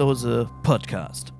[0.00, 1.34] Brotdose Podcast.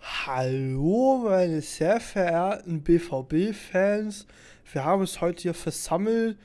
[0.00, 4.26] Hallo, meine sehr verehrten BVB-Fans.
[4.72, 6.36] Wir haben uns heute hier versammelt,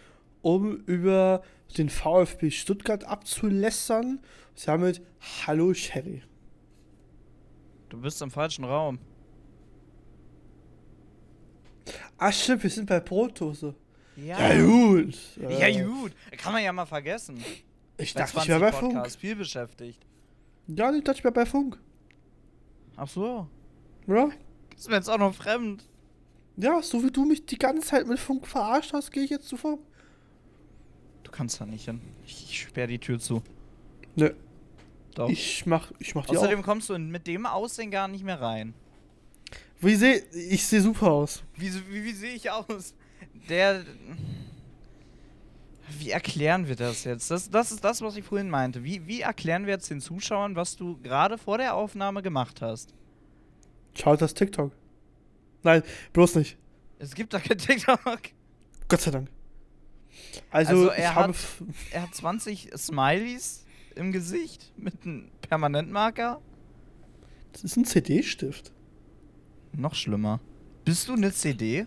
[0.43, 1.41] um über
[1.75, 4.19] den VfB Stuttgart abzulässern.
[4.67, 5.01] Damit
[5.47, 6.21] Hallo, Sherry.
[7.89, 8.99] Du bist im falschen Raum.
[12.19, 13.73] Ach, stimmt, wir sind bei Brotdose.
[14.17, 15.17] Ja, Ja, gut.
[15.35, 16.11] Ja, gut.
[16.37, 17.43] Kann man ja mal vergessen.
[17.97, 19.11] Ich dachte, ich wäre bei 20 Funk.
[19.19, 20.05] Viel beschäftigt.
[20.67, 21.77] Ja, ich dachte, ich wäre bei Funk.
[22.95, 23.47] Ach so.
[24.07, 24.29] Ja?
[24.75, 25.83] Ist mir jetzt auch noch fremd.
[26.57, 29.47] Ja, so wie du mich die ganze Zeit mit Funk verarscht hast, gehe ich jetzt
[29.47, 29.81] zu Funk.
[31.23, 32.01] Du kannst da nicht hin.
[32.25, 33.41] Ich, ich sperre die Tür zu.
[34.15, 34.31] Nö,
[35.15, 35.29] Doch.
[35.29, 36.63] ich mach, ich mach die Außerdem auch.
[36.63, 38.73] kommst du mit dem Aussehen gar nicht mehr rein.
[39.81, 41.43] Wie seh, ich sehe super aus.
[41.57, 42.93] Wie, wie, wie sehe ich aus?
[43.49, 43.83] Der.
[45.99, 47.29] Wie erklären wir das jetzt?
[47.31, 48.83] Das, das ist das, was ich vorhin meinte.
[48.83, 52.93] Wie, wie erklären wir jetzt den Zuschauern, was du gerade vor der Aufnahme gemacht hast?
[53.93, 54.71] Schaut das TikTok.
[55.63, 56.57] Nein, bloß nicht.
[56.99, 57.99] Es gibt da kein TikTok.
[58.87, 59.29] Gott sei Dank.
[60.49, 61.33] Also, Also, ich er habe.
[61.33, 61.37] hat-
[61.91, 63.65] Er hat 20 Smileys
[63.95, 66.41] im Gesicht mit einem Permanentmarker.
[67.53, 68.71] Das ist ein CD-Stift.
[69.71, 70.39] Noch schlimmer.
[70.83, 71.85] Bist du eine CD?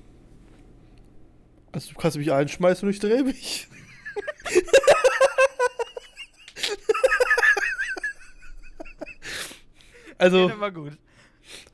[1.72, 3.68] Also, du kannst mich einschmeißen und ich drehe mich.
[10.18, 10.98] also, war gut.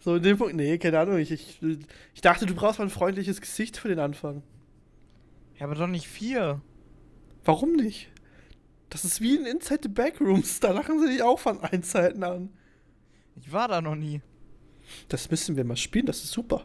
[0.01, 1.19] so in dem Punkt, nee, keine Ahnung.
[1.19, 1.61] Ich, ich,
[2.15, 4.43] ich dachte, du brauchst mal ein freundliches Gesicht für den Anfang.
[5.59, 6.61] Ja, aber doch nicht vier.
[7.45, 8.11] Warum nicht?
[8.91, 10.61] Das ist wie in Inside the Backrooms.
[10.61, 12.51] Da lachen sie dich auch von Einzeiten an.
[13.37, 14.21] Ich war da noch nie.
[15.09, 16.65] Das müssen wir mal spielen, das ist super.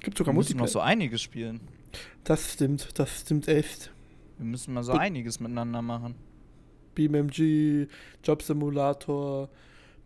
[0.00, 1.60] Gibt sogar Wir müssen noch so einiges spielen.
[2.24, 3.90] Das stimmt, das stimmt echt.
[4.38, 5.00] Wir müssen mal so Gut.
[5.00, 6.16] einiges miteinander machen.
[6.94, 7.88] BMMG,
[8.22, 9.48] Job Simulator,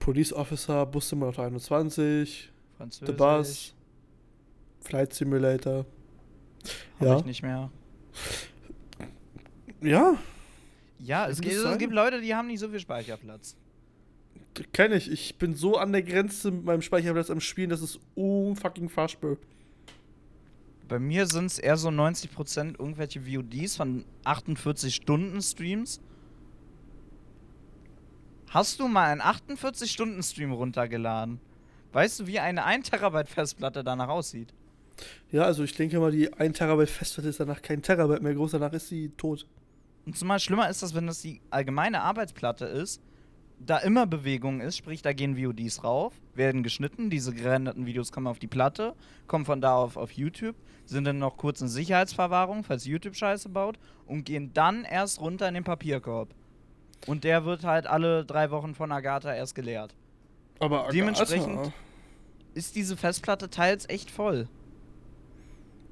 [0.01, 3.07] Police Officer, Bus Simulator 21, Französisch.
[3.07, 3.75] The Bus,
[4.81, 5.87] Flight Simulator.
[6.99, 7.19] Hab Ja.
[7.19, 7.71] ich nicht mehr.
[9.83, 10.19] Ja,
[10.99, 13.57] Ja, es gibt, es gibt Leute, die haben nicht so viel Speicherplatz.
[14.73, 15.11] kenne ich.
[15.11, 19.37] Ich bin so an der Grenze mit meinem Speicherplatz am Spielen, das ist unfucking fassbar.
[20.89, 26.01] Bei mir sind es eher so 90% irgendwelche VODs von 48 Stunden Streams.
[28.51, 31.39] Hast du mal einen 48 Stunden Stream runtergeladen?
[31.93, 34.53] Weißt du, wie eine 1 Terabyte Festplatte danach aussieht?
[35.31, 38.51] Ja, also ich denke mal, die 1 Terabyte Festplatte ist danach kein Terabyte mehr groß,
[38.51, 39.47] danach ist sie tot.
[40.05, 43.01] Und zumal schlimmer ist das, wenn das die allgemeine Arbeitsplatte ist,
[43.61, 48.27] da immer Bewegung ist, sprich, da gehen VODs rauf, werden geschnitten, diese gerenderten Videos kommen
[48.27, 48.97] auf die Platte,
[49.29, 50.57] kommen von da auf, auf YouTube,
[50.87, 55.47] sind dann noch kurz in Sicherheitsverwahrung, falls YouTube Scheiße baut, und gehen dann erst runter
[55.47, 56.35] in den Papierkorb.
[57.07, 59.95] Und der wird halt alle drei Wochen von Agatha erst geleert.
[60.59, 61.73] Aber Dementsprechend- Agatha-
[62.55, 64.49] Ist diese Festplatte teils echt voll.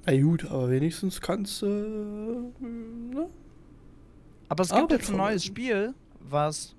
[0.04, 1.66] Na gut, aber wenigstens kannst du.
[1.66, 2.64] Äh,
[3.14, 3.28] ne?
[4.48, 5.44] Aber es gibt Arbeit jetzt ein neues.
[5.44, 6.74] Spiel, was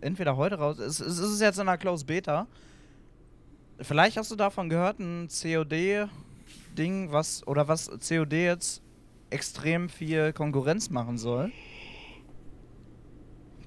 [0.00, 1.00] entweder heute raus ist.
[1.00, 2.46] Es ist jetzt in der Close Beta.
[3.80, 8.82] Vielleicht hast du davon gehört, ein COD-Ding, was oder was COD jetzt
[9.30, 11.52] extrem viel Konkurrenz machen soll.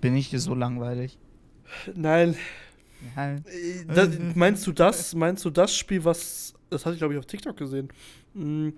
[0.01, 1.17] Bin ich dir so langweilig?
[1.95, 2.35] Nein.
[3.15, 3.35] Ja.
[3.35, 3.41] Äh,
[3.87, 5.15] Da, meinst du das?
[5.15, 6.53] Meinst du das Spiel, was.
[6.69, 7.89] Das hatte ich, glaube ich, auf TikTok gesehen.
[8.33, 8.69] mm,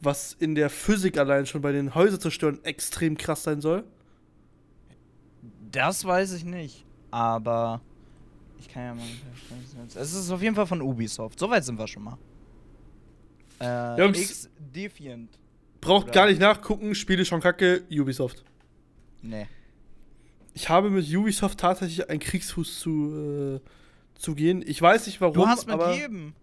[0.00, 3.84] Was in der Physik allein schon bei den Häuserzerstören extrem krass sein soll?
[5.70, 6.84] Das weiß ich nicht.
[7.10, 7.80] Aber
[8.58, 9.04] ich kann ja mal.
[9.94, 11.38] Es ist auf jeden Fall von Ubisoft.
[11.38, 12.18] Soweit sind wir schon mal.
[13.60, 14.18] Äh, Jungs.
[14.20, 15.38] X Defiant.
[15.80, 18.44] Braucht Oder- gar nicht nachgucken, Spiele schon kacke, Ubisoft.
[19.22, 19.46] Nee.
[20.54, 24.62] Ich habe mit Ubisoft tatsächlich einen Kriegsfuß zu, äh, zu gehen.
[24.66, 25.34] Ich weiß nicht warum.
[25.34, 26.34] Du hast mit aber jedem.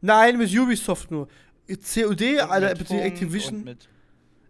[0.00, 1.28] Nein, mit Ubisoft nur.
[1.68, 3.64] COD, Alter, mit Activision.
[3.64, 3.88] Mit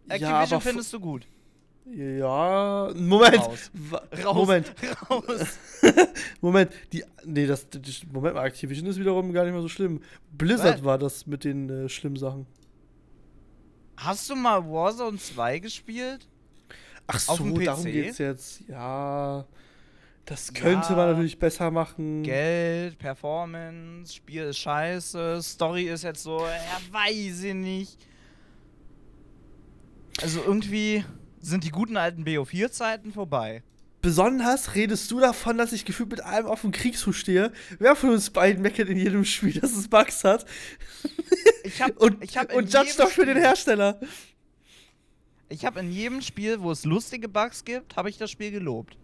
[0.09, 1.27] Ja, Activision aber findest du gut.
[1.95, 3.39] Ja, Moment.
[3.39, 3.71] Raus.
[4.35, 4.75] Moment.
[5.11, 5.59] Raus.
[6.41, 10.01] Moment, die, nee, das, das, Moment mal, Activision ist wiederum gar nicht mal so schlimm.
[10.33, 10.85] Blizzard Was?
[10.85, 12.47] war das mit den äh, schlimmen Sachen.
[13.97, 16.29] Hast du mal Warzone 2 gespielt?
[17.07, 17.93] Ach Auf dem so, darum PC?
[17.93, 18.63] geht's jetzt.
[18.69, 19.45] Ja,
[20.25, 20.97] das könnte Ja.
[20.97, 22.23] man natürlich besser machen.
[22.25, 27.99] Geld, Performance, Spiel ist scheiße, Story ist jetzt so, ja, weiß ich nicht.
[30.23, 31.05] Also irgendwie
[31.41, 33.63] sind die guten alten BO4-Zeiten vorbei.
[34.03, 37.53] Besonders redest du davon, dass ich gefühlt mit allem auf dem Kriegsfuß stehe.
[37.79, 40.47] Wer von uns beiden meckert in jedem Spiel, dass es Bugs hat?
[41.65, 43.99] Ich hab, Und, ich hab und judge doch für den Hersteller.
[45.49, 48.97] Ich habe in jedem Spiel, wo es lustige Bugs gibt, habe ich das Spiel gelobt.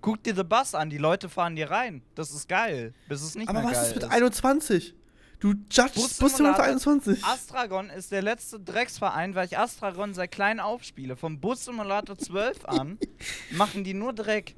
[0.00, 2.02] Guck dir The Bus an, die Leute fahren dir rein.
[2.14, 2.94] Das ist geil.
[3.08, 4.10] Bis es nicht Aber was ist mit ist.
[4.10, 4.94] 21?
[5.40, 7.24] Du Bussimulator- Bussimulator 21.
[7.24, 11.16] Astragon ist der letzte Drecksverein, weil ich Astragon seit klein aufspiele.
[11.16, 12.98] Vom Bus Simulator 12 an
[13.50, 14.54] machen die nur Dreck.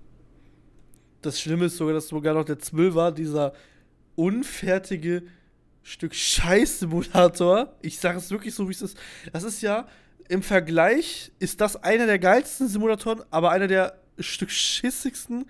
[1.23, 3.53] Das Schlimme ist sogar, dass sogar noch der 12 war, dieser
[4.15, 5.25] unfertige
[5.83, 7.75] Stück Scheiß-Simulator.
[7.83, 8.97] Ich sage es wirklich so, wie es ist.
[9.33, 9.89] Das ist ja,
[10.29, 15.47] im Vergleich ist das einer der geilsten Simulatoren, aber einer der Stück schissigsten.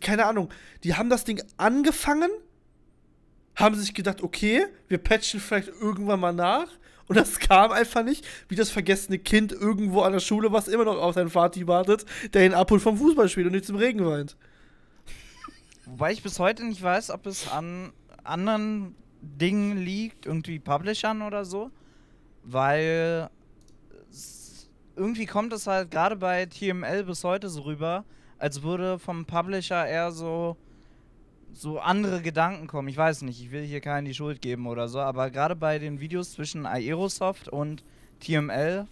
[0.00, 0.50] Keine Ahnung.
[0.84, 2.30] Die haben das Ding angefangen,
[3.56, 6.68] haben sich gedacht, okay, wir patchen vielleicht irgendwann mal nach.
[7.08, 10.84] Und das kam einfach nicht, wie das vergessene Kind irgendwo an der Schule, was immer
[10.84, 14.36] noch auf seinen Vati wartet, der ihn abholt vom Fußballspiel und nicht zum Regen weint.
[15.84, 17.92] Wobei ich bis heute nicht weiß, ob es an
[18.22, 21.70] anderen Dingen liegt, irgendwie Publishern oder so.
[22.44, 23.30] Weil
[24.96, 28.04] irgendwie kommt es halt gerade bei TML bis heute so rüber,
[28.38, 30.56] als würde vom Publisher eher so
[31.54, 32.88] so andere Gedanken kommen.
[32.88, 35.78] Ich weiß nicht, ich will hier keinen die Schuld geben oder so, aber gerade bei
[35.78, 37.84] den Videos zwischen Aerosoft und
[38.20, 38.86] TML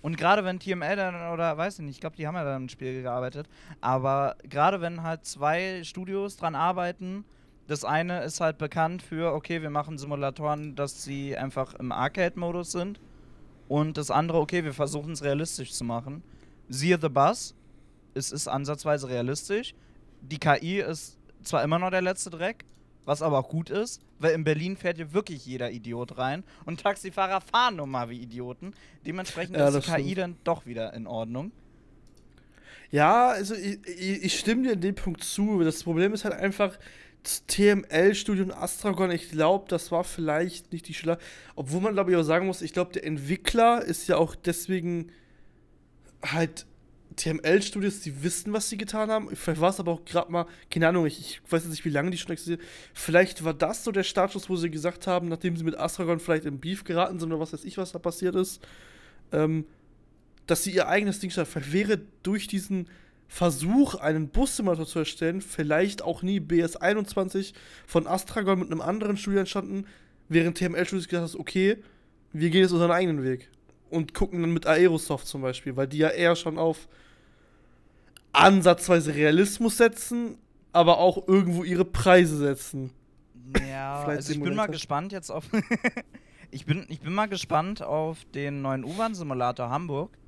[0.00, 2.64] und gerade wenn TML dann, oder weiß ich nicht, ich glaube, die haben ja dann
[2.64, 3.48] im Spiel gearbeitet,
[3.80, 7.24] aber gerade wenn halt zwei Studios dran arbeiten,
[7.66, 12.70] das eine ist halt bekannt für, okay, wir machen Simulatoren, dass sie einfach im Arcade-Modus
[12.72, 13.00] sind
[13.68, 16.22] und das andere, okay, wir versuchen es realistisch zu machen.
[16.68, 17.54] Siehe The Bus,
[18.14, 19.74] es ist ansatzweise realistisch.
[20.20, 22.64] Die KI ist zwar immer noch der letzte Dreck,
[23.04, 26.80] was aber auch gut ist, weil in Berlin fährt hier wirklich jeder Idiot rein und
[26.80, 28.72] Taxifahrer fahren nun mal wie Idioten.
[29.04, 30.18] Dementsprechend Ja, ist die KI stimmt.
[30.18, 31.52] dann doch wieder in Ordnung.
[32.90, 35.62] Ja, also ich, ich, ich stimme dir in dem Punkt zu.
[35.64, 36.78] Das Problem ist halt einfach,
[37.24, 41.18] das TML-Studio und Astragon, ich glaube, das war vielleicht nicht die Schla
[41.56, 45.10] Obwohl man, glaube ich, auch sagen muss, ich glaube, der Entwickler ist ja auch deswegen
[46.22, 46.66] halt
[47.16, 49.34] TML-Studios, die wissen, was sie getan haben.
[49.34, 51.90] Vielleicht war es aber auch gerade mal, keine Ahnung, ich, ich weiß jetzt nicht, wie
[51.90, 52.60] lange die schon existieren.
[52.92, 56.44] Vielleicht war das so der Startschuss, wo sie gesagt haben, nachdem sie mit Astragon vielleicht
[56.44, 58.60] im Beef geraten sind oder was weiß ich, was da passiert ist,
[59.32, 59.64] ähm,
[60.46, 61.50] dass sie ihr eigenes Ding starten.
[61.50, 62.88] Vielleicht wäre durch diesen
[63.28, 67.52] Versuch, einen Bussimulator zu erstellen, vielleicht auch nie BS21
[67.86, 69.86] von Astragon mit einem anderen Studio entstanden,
[70.28, 71.78] während TML-Studios gesagt hat, okay,
[72.32, 73.50] wir gehen jetzt unseren eigenen Weg.
[73.90, 76.88] Und gucken dann mit Aerosoft zum Beispiel, weil die ja eher schon auf
[78.32, 80.38] ansatzweise Realismus setzen,
[80.72, 82.90] aber auch irgendwo ihre Preise setzen.
[83.68, 85.44] Ja, also ich bin mal gespannt jetzt auf.
[86.50, 90.18] ich, bin, ich bin mal gespannt auf den neuen U-Bahn-Simulator Hamburg.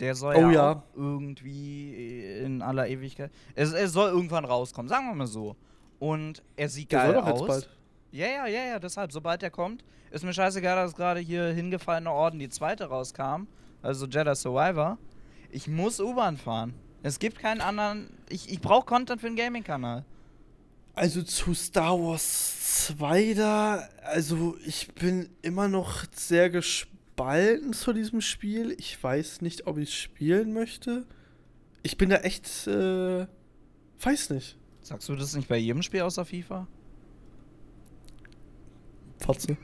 [0.00, 3.30] Der soll Oh ja, irgendwie in aller Ewigkeit.
[3.54, 5.56] Es, es soll irgendwann rauskommen, sagen wir mal so.
[5.98, 7.40] Und er sieht Der geil soll doch aus.
[7.40, 7.68] jetzt bald.
[8.10, 12.10] Ja, ja, ja, ja, deshalb, sobald er kommt, ist mir scheißegal, dass gerade hier hingefallene
[12.10, 13.46] Orden die zweite rauskam,
[13.82, 14.98] also Jedi Survivor.
[15.50, 16.74] Ich muss U-Bahn fahren.
[17.02, 18.10] Es gibt keinen anderen.
[18.28, 20.04] Ich, ich brauche Content für den Gaming-Kanal.
[20.94, 26.50] Also zu Star Wars 2 da, also ich bin immer noch sehr
[27.14, 28.74] gespalten zu diesem Spiel.
[28.78, 31.04] Ich weiß nicht, ob ich es spielen möchte.
[31.82, 33.26] Ich bin da echt, äh,
[34.00, 34.56] weiß nicht.
[34.80, 36.66] Sagst du das nicht bei jedem Spiel außer FIFA?
[39.20, 39.56] Fotze.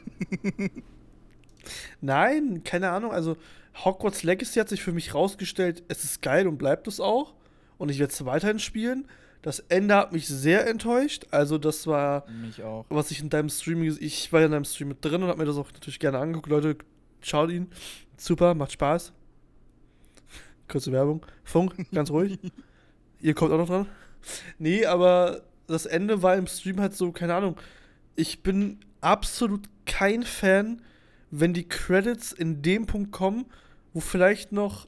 [2.01, 3.13] Nein, keine Ahnung.
[3.13, 3.37] Also
[3.85, 7.35] Hogwarts Legacy hat sich für mich rausgestellt, es ist geil und bleibt es auch.
[7.79, 9.07] Und ich werde es weiterhin spielen.
[9.43, 11.27] Das Ende hat mich sehr enttäuscht.
[11.31, 12.85] Also das war Mich auch.
[12.91, 15.39] was ich in deinem Stream, ich war ja in deinem Stream mit drin und hab
[15.39, 16.49] mir das auch natürlich gerne angeguckt.
[16.49, 16.77] Leute,
[17.23, 17.69] schaut ihn.
[18.17, 19.13] Super, macht Spaß.
[20.69, 21.25] Kurze Werbung.
[21.43, 22.39] Funk, ganz ruhig.
[23.21, 23.87] Ihr kommt auch noch dran.
[24.59, 27.57] Nee, aber das Ende war im Stream halt so, keine Ahnung.
[28.17, 30.83] Ich bin absolut kein Fan,
[31.31, 33.47] wenn die Credits in dem Punkt kommen,
[33.93, 34.87] wo vielleicht noch,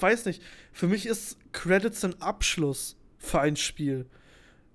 [0.00, 4.06] weiß nicht, für mich ist Credits ein Abschluss für ein Spiel.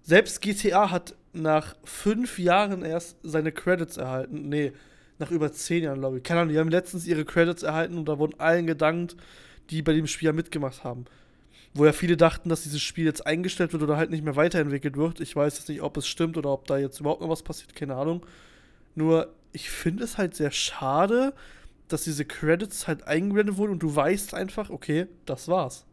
[0.01, 4.49] Selbst GTA hat nach fünf Jahren erst seine Credits erhalten.
[4.49, 4.73] Nee,
[5.19, 6.23] nach über zehn Jahren, glaube ich.
[6.23, 9.15] Keine Ahnung, die haben letztens ihre Credits erhalten und da wurden allen gedankt,
[9.69, 11.05] die bei dem Spiel ja mitgemacht haben.
[11.73, 14.95] Wo ja viele dachten, dass dieses Spiel jetzt eingestellt wird oder halt nicht mehr weiterentwickelt
[14.97, 15.19] wird.
[15.19, 17.75] Ich weiß jetzt nicht, ob es stimmt oder ob da jetzt überhaupt noch was passiert,
[17.75, 18.25] keine Ahnung.
[18.95, 21.33] Nur, ich finde es halt sehr schade,
[21.87, 25.85] dass diese Credits halt eingeblendet wurden und du weißt einfach, okay, das war's.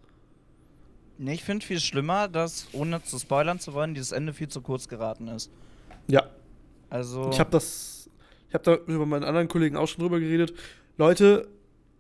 [1.19, 4.61] Nee, ich finde viel schlimmer, dass, ohne zu spoilern zu wollen, dieses Ende viel zu
[4.61, 5.51] kurz geraten ist.
[6.09, 6.29] Ja,
[6.91, 7.31] Also.
[7.31, 7.94] Ich habe das,
[8.55, 10.55] ich habe da über meinen anderen Kollegen auch schon drüber geredet.
[10.97, 11.49] Leute,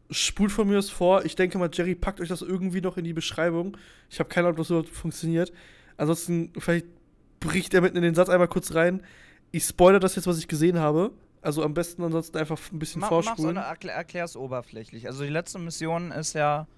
[0.08, 1.24] spult von mir das vor.
[1.24, 3.76] Ich denke mal, Jerry packt euch das irgendwie noch in die Beschreibung.
[4.08, 5.52] Ich habe keine Ahnung, ob das überhaupt funktioniert.
[5.96, 6.86] Ansonsten, vielleicht
[7.40, 9.02] bricht er mitten in den Satz einmal kurz rein.
[9.50, 11.10] Ich spoilere das jetzt, was ich gesehen habe.
[11.42, 13.56] Also am besten ansonsten einfach ein bisschen Ma mach's vorspulen.
[13.56, 15.08] oder erklär, erklär's oberflächlich.
[15.08, 16.68] Also die letzte Mission ist ja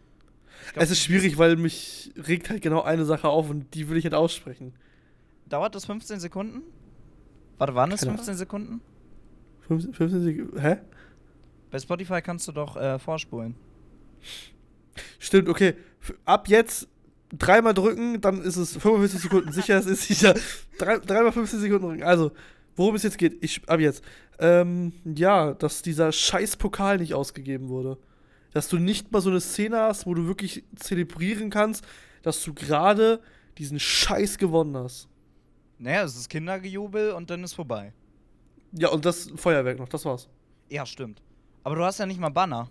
[0.73, 3.99] glaub, es ist schwierig, weil mich regt halt genau eine Sache auf und die will
[3.99, 4.73] ich nicht aussprechen.
[5.51, 6.63] Dauert das 15 Sekunden?
[7.59, 8.81] Warte, waren es Keine 15 Sekunden?
[9.69, 10.61] 15, 15 Sekunden.
[10.61, 10.77] Hä?
[11.71, 13.55] Bei Spotify kannst du doch äh, vorspulen.
[15.19, 15.75] Stimmt, okay.
[16.25, 16.89] Ab jetzt
[17.33, 19.53] dreimal drücken, dann ist es 45 Sekunden.
[19.53, 20.35] sicher, es ist sicher.
[20.79, 22.03] Drei, dreimal 15 Sekunden drücken.
[22.03, 22.33] Also,
[22.77, 24.05] worum es jetzt geht, ich, ab jetzt.
[24.39, 27.99] Ähm, ja, dass dieser scheiß Pokal nicht ausgegeben wurde.
[28.53, 31.85] Dass du nicht mal so eine Szene hast, wo du wirklich zelebrieren kannst,
[32.23, 33.21] dass du gerade
[33.59, 35.09] diesen Scheiß gewonnen hast.
[35.79, 37.93] Naja, es ist Kindergejubel und dann ist vorbei.
[38.73, 40.29] Ja, und das Feuerwerk noch, das war's.
[40.69, 41.23] Ja, stimmt.
[41.63, 42.69] Aber du hast ja nicht mal Banner.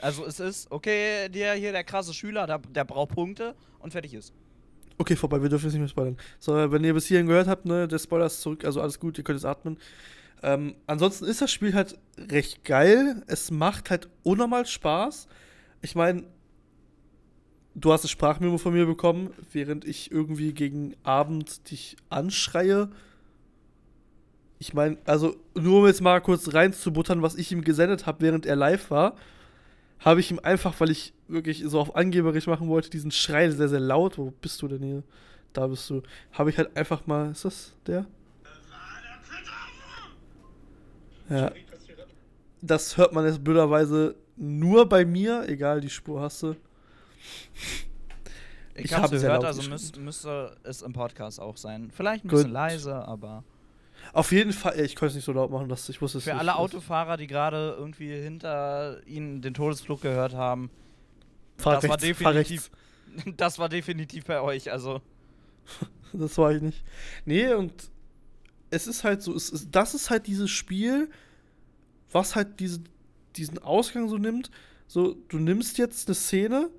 [0.00, 4.14] Also es ist, okay, der hier, der krasse Schüler, der, der braucht Punkte und fertig
[4.14, 4.32] ist.
[4.98, 6.16] Okay, vorbei, wir dürfen jetzt nicht mehr spoilern.
[6.38, 9.18] So, wenn ihr bis hierhin gehört habt, ne, der Spoiler ist zurück, also alles gut,
[9.18, 9.78] ihr könnt jetzt atmen.
[10.42, 13.22] Ähm, ansonsten ist das Spiel halt recht geil.
[13.26, 15.26] Es macht halt unnormal Spaß.
[15.80, 16.24] Ich meine,
[17.74, 22.90] du hast eine Sprachmemo von mir bekommen, während ich irgendwie gegen Abend dich anschreie.
[24.64, 28.46] Ich meine, also nur um jetzt mal kurz reinzubuttern, was ich ihm gesendet habe, während
[28.46, 29.14] er live war,
[29.98, 33.68] habe ich ihm einfach, weil ich wirklich so auf angeberisch machen wollte, diesen Schrei sehr,
[33.68, 34.16] sehr laut.
[34.16, 35.02] Wo bist du denn hier?
[35.52, 36.00] Da bist du.
[36.32, 37.32] Habe ich halt einfach mal.
[37.32, 38.06] Ist das der?
[41.28, 41.52] Ja.
[42.62, 46.56] Das hört man jetzt blöderweise nur bei mir, egal, die Spur hast du.
[48.74, 51.90] Ich, Ich hab's hab sehr gehört, also müß, müsste es im Podcast auch sein.
[51.94, 53.44] Vielleicht ein bisschen leise, aber
[54.12, 56.30] Auf jeden Fall, ich konnte es nicht so laut machen, dass ich wusste es für
[56.30, 56.40] nicht.
[56.40, 60.70] alle Autofahrer, die gerade irgendwie hinter ihnen den Todesflug gehört haben,
[61.56, 62.70] fahr das war rechts, fahr definitiv-
[63.36, 64.70] das war definitiv bei euch.
[64.70, 65.00] Also
[66.12, 66.84] Das war ich nicht.
[67.24, 67.72] Nee, und
[68.70, 71.10] es ist halt so, es ist, das ist halt dieses Spiel,
[72.12, 72.80] was halt diese,
[73.36, 74.50] diesen Ausgang so nimmt.
[74.86, 76.70] So, du nimmst jetzt eine Szene,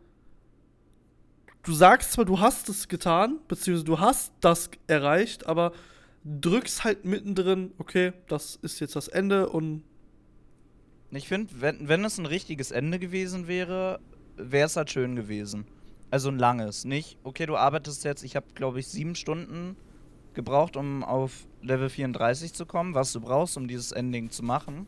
[1.63, 5.73] du sagst zwar, du hast es getan, beziehungsweise du hast das erreicht, aber
[6.25, 9.83] drückst halt mittendrin, okay, das ist jetzt das Ende und
[11.11, 13.99] ich finde, wenn, wenn es ein richtiges Ende gewesen wäre,
[14.35, 15.65] wäre es halt schön gewesen.
[16.09, 16.83] Also ein langes.
[16.83, 19.77] Nicht, okay, du arbeitest jetzt, ich habe glaube ich sieben Stunden
[20.33, 24.87] gebraucht, um auf Level 34 zu kommen, was du brauchst, um dieses Ending zu machen.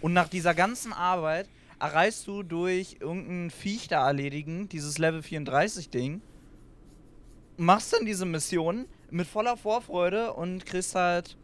[0.00, 5.90] Und nach dieser ganzen Arbeit erreichst du durch irgendein Viech da erledigen, dieses Level 34
[5.90, 6.22] Ding,
[7.56, 11.36] machst dann diese Mission mit voller Vorfreude und kriegst halt,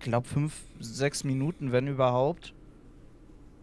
[0.00, 2.54] glaub, fünf, sechs Minuten, wenn überhaupt,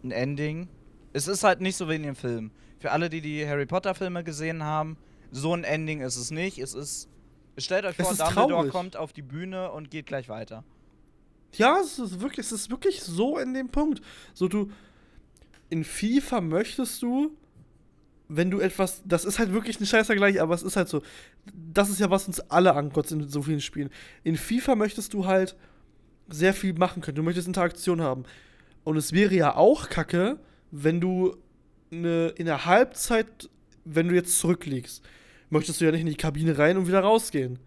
[0.02, 0.68] ein Ending.
[1.12, 2.50] Es ist halt nicht so wie in dem Film.
[2.78, 4.96] Für alle, die die Harry Potter Filme gesehen haben,
[5.30, 6.58] so ein Ending ist es nicht.
[6.58, 7.08] Es ist,
[7.56, 8.72] stellt euch vor, Dumbledore traurig.
[8.72, 10.64] kommt auf die Bühne und geht gleich weiter.
[11.54, 14.02] Ja, es ist wirklich, es ist wirklich so in dem Punkt.
[14.34, 14.70] So du
[15.68, 17.36] in FIFA möchtest du,
[18.36, 21.02] wenn du etwas, das ist halt wirklich ein scheiß Vergleich, aber es ist halt so.
[21.54, 23.90] Das ist ja was uns alle ankotzt in so vielen Spielen.
[24.24, 25.56] In FIFA möchtest du halt
[26.28, 27.16] sehr viel machen können.
[27.16, 28.24] Du möchtest Interaktion haben.
[28.84, 30.38] Und es wäre ja auch kacke,
[30.70, 31.36] wenn du
[31.90, 33.50] eine, in der Halbzeit,
[33.84, 35.02] wenn du jetzt zurückliegst,
[35.50, 37.58] möchtest du ja nicht in die Kabine rein und wieder rausgehen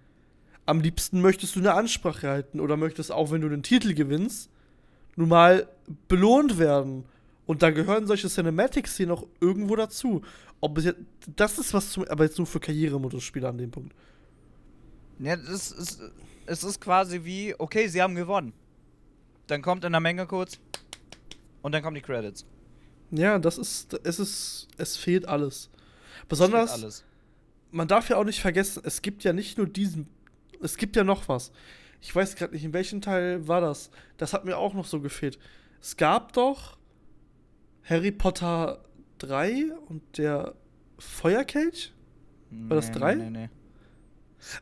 [0.65, 4.49] am liebsten möchtest du eine Ansprache halten oder möchtest auch, wenn du den Titel gewinnst,
[5.15, 5.67] nun mal
[6.07, 7.05] belohnt werden.
[7.45, 10.23] Und da gehören solche Cinematics hier noch irgendwo dazu.
[10.61, 10.99] Ob es jetzt,
[11.35, 13.93] das ist was zum, aber jetzt nur für Karrieremodus-Spieler an dem Punkt.
[15.19, 16.01] Ja, das ist,
[16.45, 18.53] es ist quasi wie, okay, sie haben gewonnen.
[19.47, 20.59] Dann kommt in der Menge kurz
[21.61, 22.45] und dann kommen die Credits.
[23.11, 25.69] Ja, das ist, es ist, es fehlt alles.
[26.27, 27.03] Besonders, steht alles.
[27.71, 30.07] man darf ja auch nicht vergessen, es gibt ja nicht nur diesen,
[30.61, 31.51] es gibt ja noch was.
[32.01, 33.89] Ich weiß gerade nicht, in welchem Teil war das.
[34.17, 35.39] Das hat mir auch noch so gefehlt.
[35.81, 36.77] Es gab doch
[37.83, 38.83] Harry Potter
[39.25, 40.53] 3 und der
[40.99, 41.93] Feuerkelch?
[42.51, 43.15] War das Nee, drei?
[43.15, 43.49] Nee, nee, nee.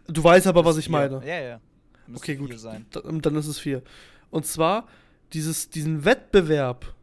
[0.07, 0.91] Du weißt aber, was ich vier.
[0.91, 1.25] meine.
[1.27, 1.61] Ja, ja.
[2.07, 2.59] Müsste Okay, gut.
[2.59, 2.85] Sein.
[2.91, 3.81] Da- Dann ist es 4.
[4.29, 4.87] Und zwar
[5.33, 6.95] dieses, diesen Wettbewerb,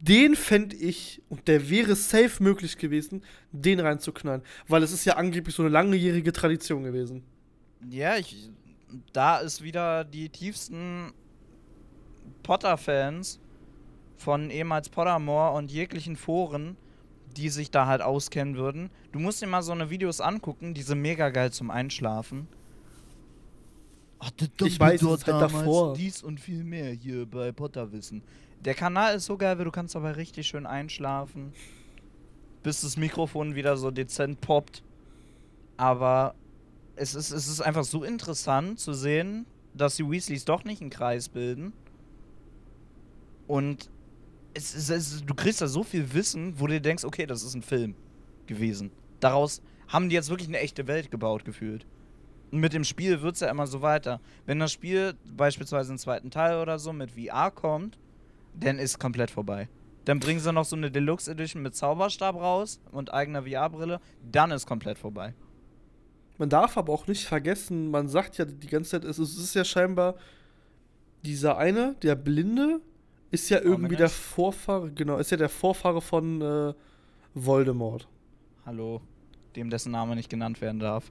[0.00, 4.42] den fände ich, und der wäre safe möglich gewesen, den reinzuknallen.
[4.68, 7.22] Weil es ist ja angeblich so eine langjährige Tradition gewesen.
[7.90, 8.50] Ja, ich,
[9.12, 11.12] da ist wieder die tiefsten
[12.42, 13.40] Potter-Fans
[14.16, 16.76] von ehemals Pottermore und jeglichen Foren,
[17.36, 18.90] die sich da halt auskennen würden.
[19.12, 22.48] Du musst dir mal so eine Videos angucken, die sind mega geil zum Einschlafen.
[24.18, 25.94] Ach, der Ich weiß, ist halt davor.
[25.94, 28.22] Dies und viel mehr hier bei Potterwissen.
[28.64, 31.52] Der Kanal ist so geil, weil du kannst aber richtig schön einschlafen.
[32.62, 34.82] Bis das Mikrofon wieder so dezent poppt.
[35.76, 36.34] Aber
[36.96, 39.44] es ist, es ist einfach so interessant zu sehen,
[39.74, 41.72] dass die Weasleys doch nicht einen Kreis bilden.
[43.46, 43.90] Und
[44.54, 47.42] es, es, es, du kriegst da so viel Wissen, wo du dir denkst, okay, das
[47.42, 47.94] ist ein Film
[48.46, 48.90] gewesen.
[49.20, 51.86] Daraus haben die jetzt wirklich eine echte Welt gebaut, gefühlt.
[52.50, 54.20] Und mit dem Spiel wird es ja immer so weiter.
[54.46, 57.98] Wenn das Spiel beispielsweise im zweiten Teil oder so mit VR kommt,
[58.54, 59.68] dann ist komplett vorbei.
[60.04, 64.50] Dann bringen sie noch so eine Deluxe Edition mit Zauberstab raus und eigener VR-Brille, dann
[64.50, 65.34] ist komplett vorbei.
[66.36, 69.44] Man darf aber auch nicht vergessen, man sagt ja die ganze Zeit, es ist, es
[69.44, 70.16] ist ja scheinbar
[71.24, 72.80] dieser eine, der Blinde,
[73.30, 73.98] ist ja irgendwie Ominous?
[73.98, 76.74] der Vorfahre, genau, ist ja der Vorfahre von äh,
[77.34, 78.06] Voldemort.
[78.64, 79.00] Hallo,
[79.56, 81.10] dem dessen Name nicht genannt werden darf.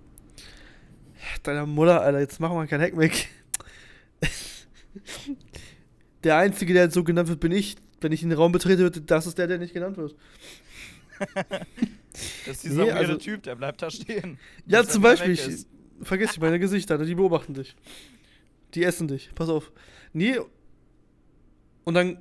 [1.43, 3.29] Deiner Mutter, Alter, jetzt machen wir kein Hack weg.
[6.23, 7.75] der Einzige, der so genannt wird, bin ich.
[8.01, 10.15] Wenn ich in den Raum betrete, das ist der, der nicht genannt wird.
[12.45, 14.37] Das ist dieser Nee, also- Typ, der bleibt da stehen.
[14.67, 15.65] Ja, zum Beispiel, ich,
[16.03, 17.75] vergiss nicht, meine Gesichter, die beobachten dich.
[18.75, 19.71] Die essen dich, pass auf.
[20.13, 20.37] Nee,
[21.83, 22.17] und dann,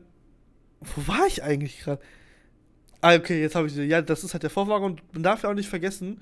[0.81, 2.03] wo war ich eigentlich gerade?
[3.01, 3.83] Ah, okay, jetzt habe ich sie.
[3.85, 6.21] Ja, das ist halt der Vorwagen und man darf ja auch nicht vergessen,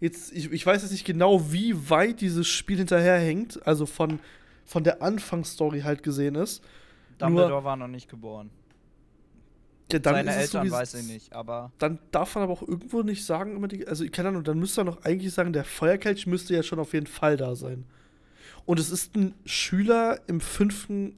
[0.00, 4.20] jetzt, ich, ich weiß jetzt nicht genau, wie weit dieses Spiel hinterherhängt, also von,
[4.64, 6.62] von der Anfangsstory halt gesehen ist.
[7.18, 8.50] Dumbledore war noch nicht geboren.
[9.90, 12.62] Ja, dann Seine so, Eltern wie- weiß ich nicht, aber Dann darf man aber auch
[12.62, 15.64] irgendwo nicht sagen, immer die, also keine Ahnung, dann müsste man doch eigentlich sagen, der
[15.64, 17.84] Feuerkelch müsste ja schon auf jeden Fall da sein.
[18.66, 21.16] Und es ist ein Schüler im fünften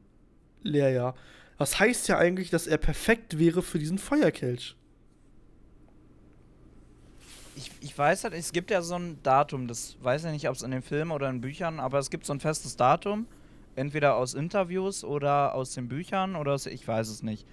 [0.63, 1.17] Lehrjahr.
[1.61, 4.75] Das heißt ja eigentlich, dass er perfekt wäre für diesen Feuerkelch.
[7.61, 10.57] ich, ich weiß halt, es gibt ja so ein Datum, das weiß ich nicht, ob
[10.57, 13.27] es in den Filmen oder in Büchern, aber es gibt so ein festes Datum,
[13.77, 17.47] entweder aus Interviews oder aus den Büchern oder aus, ich weiß es nicht.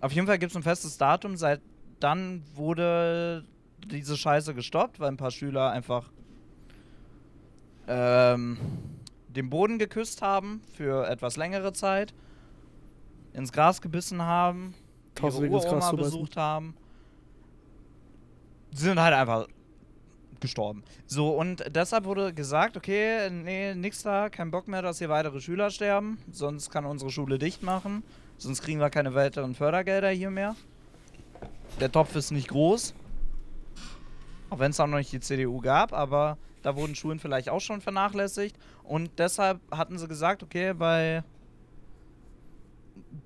[0.00, 1.60] Auf jeden Fall gibt es ein festes Datum, seit
[2.00, 3.44] dann wurde
[3.86, 6.10] diese Scheiße gestoppt, weil ein paar Schüler einfach
[7.86, 8.58] ähm,
[9.28, 12.12] den Boden geküsst haben für etwas längere Zeit,
[13.38, 14.74] ins Gras gebissen haben,
[15.16, 16.74] ihre Tausend Gras Uroma besucht haben.
[18.72, 19.46] Sie sind halt einfach
[20.40, 20.82] gestorben.
[21.06, 25.40] So, und deshalb wurde gesagt, okay, nee, nix da, kein Bock mehr, dass hier weitere
[25.40, 28.02] Schüler sterben, sonst kann unsere Schule dicht machen,
[28.36, 30.54] sonst kriegen wir keine weiteren Fördergelder hier mehr.
[31.80, 32.94] Der Topf ist nicht groß.
[34.50, 37.60] Auch wenn es auch noch nicht die CDU gab, aber da wurden Schulen vielleicht auch
[37.60, 38.56] schon vernachlässigt.
[38.82, 41.22] Und deshalb hatten sie gesagt, okay, bei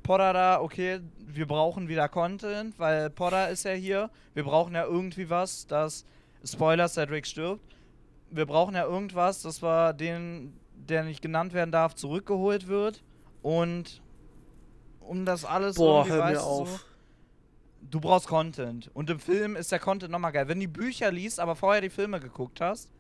[0.03, 4.11] Podder da, okay, wir brauchen wieder Content, weil Podder ist ja hier.
[4.35, 6.05] Wir brauchen ja irgendwie was, dass,
[6.45, 7.77] Spoiler, Cedric stirbt.
[8.31, 13.03] Wir brauchen ja irgendwas, dass wir den, der nicht genannt werden darf, zurückgeholt wird.
[13.43, 14.03] Und
[15.01, 16.69] um das alles Boah, hör mir auf.
[16.69, 16.79] So,
[17.91, 18.91] du brauchst Content.
[18.95, 20.49] Und im Film ist der Content nochmal geil.
[20.49, 22.91] Wenn du die Bücher liest, aber vorher die Filme geguckt hast,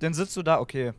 [0.00, 0.92] dann sitzt du da, okay.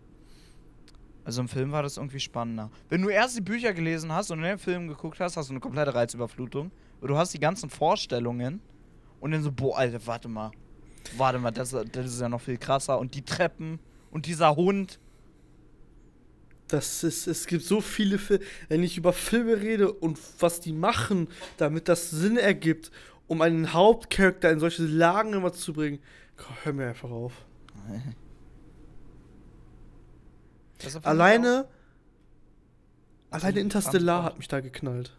[1.28, 2.72] Also im Film war das irgendwie spannender.
[2.88, 5.60] Wenn du erst die Bücher gelesen hast und den Film geguckt hast, hast du eine
[5.60, 6.72] komplette Reizüberflutung.
[7.02, 8.62] Und du hast die ganzen Vorstellungen
[9.20, 10.52] und dann so, boah, Alter, warte mal.
[11.18, 12.98] Warte mal, das, das ist ja noch viel krasser.
[12.98, 13.78] Und die Treppen
[14.10, 15.02] und dieser Hund.
[16.70, 20.72] Das ist, es gibt so viele Filme, wenn ich über Filme rede und was die
[20.72, 22.90] machen, damit das Sinn ergibt,
[23.28, 26.00] um einen Hauptcharakter in solche Lagen immer zu bringen.
[26.38, 27.34] Komm, Hör mir einfach auf.
[31.04, 31.68] Alleine,
[33.30, 35.18] alleine Interstellar hat mich da geknallt.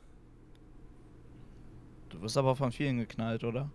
[2.11, 3.71] Du wirst aber von vielen geknallt, oder?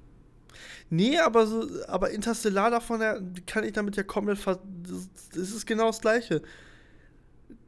[0.90, 5.52] Nee, aber so, aber Interstellar davon her, kann ich damit ja komplett ver das, das
[5.52, 6.42] ist genau das gleiche.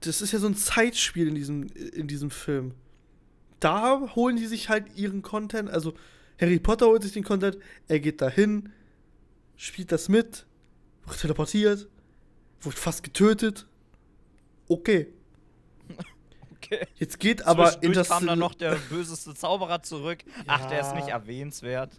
[0.02, 2.74] Das ist ja so ein Zeitspiel in diesem, in diesem Film.
[3.60, 5.94] Da holen die sich halt ihren Content, also
[6.40, 8.72] Harry Potter holt sich den Content, er geht dahin,
[9.56, 10.46] spielt das mit,
[11.06, 11.88] wird teleportiert,
[12.62, 13.66] wird fast getötet.
[14.68, 15.08] Okay.
[16.58, 16.88] Okay.
[16.96, 20.20] Jetzt geht aber Zwischendurch kam dann Interstellar- noch der böseste Zauberer zurück.
[20.48, 21.16] Ach, der ist nicht Ja.
[21.18, 21.92] erwähnenswert.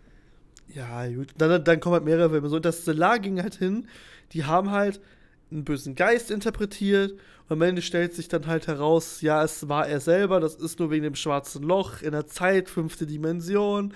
[0.74, 1.28] Ja, gut.
[1.38, 2.48] Dann, dann kommen halt mehrere Filme.
[2.48, 3.86] So, das Stellar ging halt hin.
[4.32, 5.00] Die haben halt
[5.52, 7.12] einen bösen Geist interpretiert.
[7.12, 10.40] Und am Ende stellt sich dann halt heraus, ja, es war er selber.
[10.40, 13.94] Das ist nur wegen dem schwarzen Loch in der Zeit, fünfte Dimension.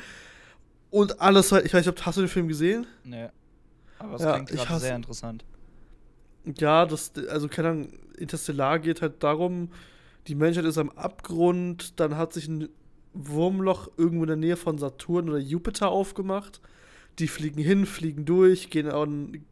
[0.90, 1.66] Und alles halt.
[1.66, 2.86] Ich weiß nicht, ob- hast du den Film gesehen?
[3.02, 3.26] Nee.
[3.98, 5.44] Aber es Ja, klingt gerade sehr interessant.
[6.44, 9.70] Ja, das, also keine Ahnung, Interstellar geht halt darum,
[10.26, 12.68] die Menschheit ist am Abgrund, dann hat sich ein
[13.12, 16.60] Wurmloch irgendwo in der Nähe von Saturn oder Jupiter aufgemacht.
[17.18, 19.44] Die fliegen hin, fliegen durch, gehen an,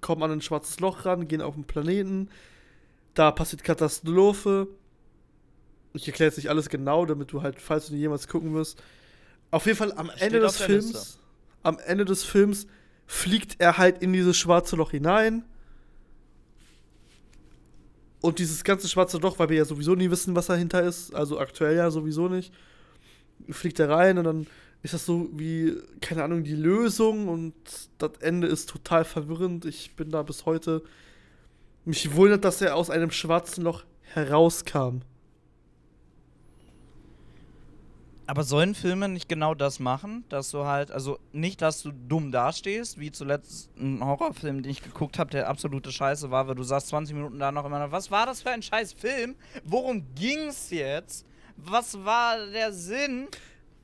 [0.00, 2.28] kommen an ein schwarzes Loch ran, gehen auf den Planeten.
[3.14, 4.68] Da passiert Katastrophe.
[5.92, 8.80] Ich erkläre jetzt nicht alles genau, damit du halt, falls du nie jemals gucken wirst.
[9.50, 11.18] Auf jeden Fall am Ende des Films, Liste.
[11.64, 12.68] am Ende des Films
[13.06, 15.44] fliegt er halt in dieses schwarze Loch hinein.
[18.20, 21.38] Und dieses ganze schwarze Loch, weil wir ja sowieso nie wissen, was dahinter ist, also
[21.38, 22.52] aktuell ja sowieso nicht,
[23.48, 24.46] fliegt er rein und dann
[24.82, 27.54] ist das so wie, keine Ahnung, die Lösung und
[27.98, 29.64] das Ende ist total verwirrend.
[29.64, 30.82] Ich bin da bis heute.
[31.84, 35.00] Mich wundert, dass er aus einem schwarzen Loch herauskam.
[38.30, 42.30] Aber sollen Filme nicht genau das machen, dass du halt, also nicht, dass du dumm
[42.30, 46.62] dastehst, wie zuletzt ein Horrorfilm, den ich geguckt habe, der absolute Scheiße war, weil du
[46.62, 49.34] sagst 20 Minuten da noch immer noch, was war das für ein scheiß Film?
[49.64, 51.26] Worum ging's jetzt?
[51.56, 53.26] Was war der Sinn?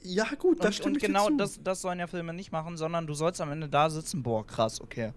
[0.05, 0.95] Ja, gut, das stimmt.
[0.95, 3.91] und genau das, das sollen ja Filme nicht machen, sondern du sollst am Ende da
[3.91, 5.13] sitzen, boah, krass, okay.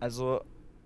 [0.00, 0.40] Also,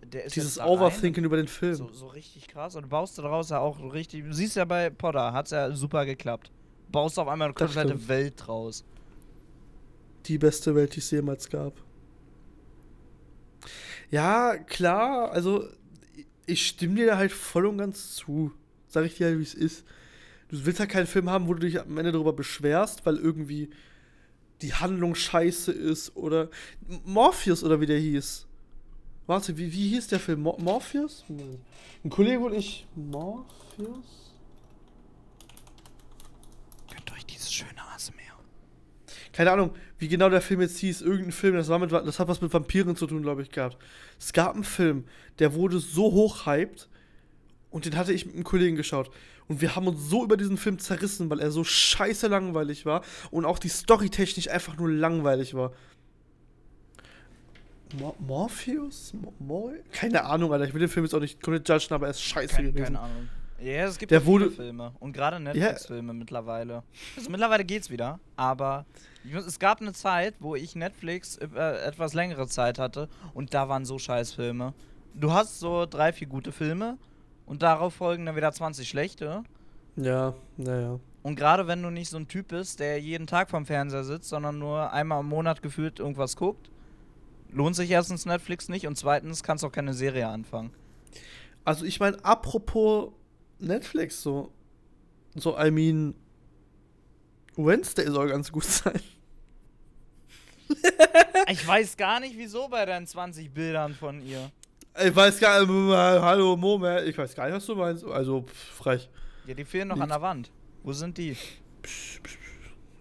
[0.05, 1.77] der ist Dieses Overthinken über den Film.
[1.77, 2.77] So, so richtig krass.
[2.77, 4.25] Und du baust daraus ja auch richtig.
[4.25, 6.51] Du siehst ja bei Potter, hat's ja super geklappt.
[6.91, 8.09] Baust auf einmal eine komplette.
[8.09, 8.85] Welt draus.
[10.27, 11.73] die beste Welt, die es jemals gab.
[14.11, 15.69] Ja, klar, also
[16.47, 18.53] ich stimme dir da halt voll und ganz zu.
[18.89, 19.85] Sag ich dir halt, wie es ist.
[20.49, 23.71] Du willst halt keinen Film haben, wo du dich am Ende darüber beschwerst, weil irgendwie
[24.63, 26.49] die Handlung scheiße ist oder
[27.05, 28.47] Morpheus oder wie der hieß.
[29.27, 30.41] Warte, wie, wie hieß der Film?
[30.41, 31.25] Mor Morpheus?
[31.29, 32.87] Ein Kollege und ich.
[32.97, 34.33] Morpheus?
[36.91, 38.15] Gönnt euch dieses schöne ASMR.
[39.39, 39.71] Keine Ahnung,
[40.01, 42.53] wie genau der Film jetzt hieß, irgendein Film, das, war mit, das hat was mit
[42.53, 43.79] Vampiren zu tun, glaube ich, gehabt.
[44.19, 45.05] Es gab einen Film,
[45.39, 46.89] der wurde so hoch hyped
[47.71, 49.13] und den hatte ich mit einem Kollegen geschaut.
[49.47, 53.05] Und wir haben uns so über diesen Film zerrissen, weil er so scheiße langweilig war
[53.31, 55.71] und auch die Story technisch einfach nur langweilig war.
[57.97, 59.15] Mor Morpheus?
[59.15, 60.65] Mor Mor keine Ahnung, Alter.
[60.65, 62.85] Ich will den Film jetzt auch nicht komplett judgen, aber er ist scheiße Keine, gewesen.
[62.87, 63.29] keine Ahnung.
[63.61, 64.93] Ja, es gibt Der ja viele wurde- Filme.
[65.01, 66.83] Und gerade Netflix-Filme mittlerweile.
[67.17, 68.21] Also mittlerweile geht's wieder.
[68.37, 68.87] Aber
[69.33, 71.47] es gab eine Zeit, wo ich Netflix äh,
[71.85, 73.09] etwas längere Zeit hatte.
[73.35, 74.75] Und da waren so scheiß Filme.
[75.15, 76.99] Du hast so drei, vier gute Filme.
[77.47, 79.43] Und darauf folgen dann wieder 20 schlechte.
[79.97, 81.01] Ja, naja.
[81.25, 84.29] Und gerade wenn du nicht so ein Typ bist, der jeden Tag vorm Fernseher sitzt,
[84.29, 86.71] sondern nur einmal im Monat gefühlt irgendwas guckt,
[87.51, 90.71] lohnt sich erstens Netflix nicht und zweitens kannst du auch keine Serie anfangen.
[91.65, 93.11] Also ich meine, apropos
[93.59, 94.53] Netflix, so,
[95.35, 96.15] so, I mean,
[97.57, 99.01] Wednesday soll ganz gut sein.
[101.51, 104.51] Ich weiß gar nicht, wieso bei deinen 20 Bildern von ihr.
[105.03, 108.05] Ich weiß gar nicht, hallo Moment, ich weiß gar nicht, was du meinst.
[108.05, 109.09] Also, pff, frech.
[109.47, 110.51] Ja, die fehlen noch an der Wand.
[110.83, 111.37] Wo sind die?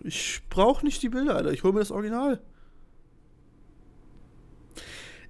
[0.02, 1.52] Ich brauche nicht die Bilder, Alter.
[1.52, 2.42] Ich hole mir das Original.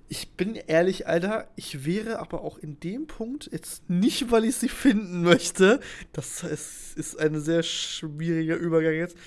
[0.09, 4.55] Ich bin ehrlich, Alter, ich wäre aber auch in dem Punkt jetzt nicht, weil ich
[4.55, 5.81] sie finden möchte.
[6.13, 9.17] Das ist, ist ein sehr schwieriger Übergang jetzt.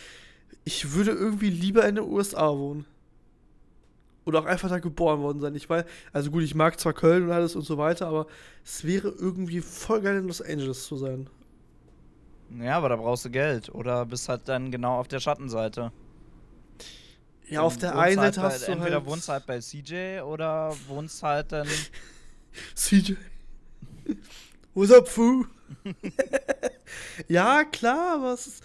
[0.64, 2.86] Ich würde irgendwie lieber in den USA wohnen.
[4.24, 5.54] Oder auch einfach da geboren worden sein.
[5.54, 8.26] Ich weiß, also gut, ich mag zwar Köln und alles und so weiter, aber
[8.64, 11.28] es wäre irgendwie voll geil in Los Angeles zu sein.
[12.58, 13.68] Ja, aber da brauchst du Geld.
[13.74, 15.92] Oder bist halt dann genau auf der Schattenseite.
[17.50, 20.20] Ja, auf der einen halt Seite bei, hast du Entweder halt wohnst halt bei CJ
[20.20, 21.68] oder wohnst halt dann.
[22.74, 23.14] CJ.
[24.74, 25.46] What's up, Fu?
[27.28, 28.64] ja, klar, aber es ist.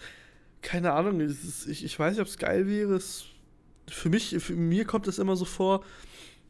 [0.62, 2.94] Keine Ahnung, ist, ich, ich weiß nicht, ob es geil wäre.
[2.94, 3.26] Es,
[3.88, 5.84] für mich, für mir kommt es immer so vor,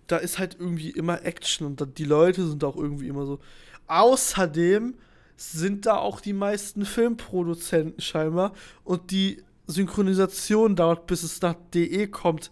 [0.06, 3.40] da ist halt irgendwie immer Action und die Leute sind auch irgendwie immer so.
[3.88, 4.94] Außerdem
[5.36, 8.52] sind da auch die meisten Filmproduzenten scheinbar
[8.84, 12.50] und die Synchronisation dauert, bis es nach DE kommt.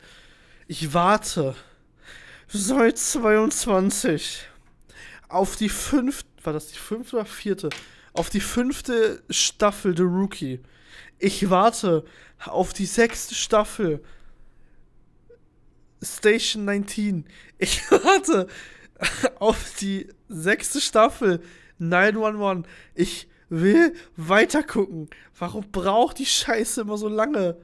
[0.66, 1.54] Ich warte
[2.48, 4.46] seit 22
[5.28, 7.70] auf die fünfte, war das die fünfte oder vierte?
[8.12, 10.60] Auf die fünfte Staffel The Rookie.
[11.18, 12.04] Ich warte
[12.38, 14.02] auf die sechste Staffel
[16.02, 17.24] Station 19.
[17.58, 18.46] Ich warte
[19.38, 21.42] auf die sechste Staffel
[21.78, 22.66] 911.
[22.94, 25.08] Ich will weitergucken.
[25.38, 27.56] Warum braucht die Scheiße immer so lange?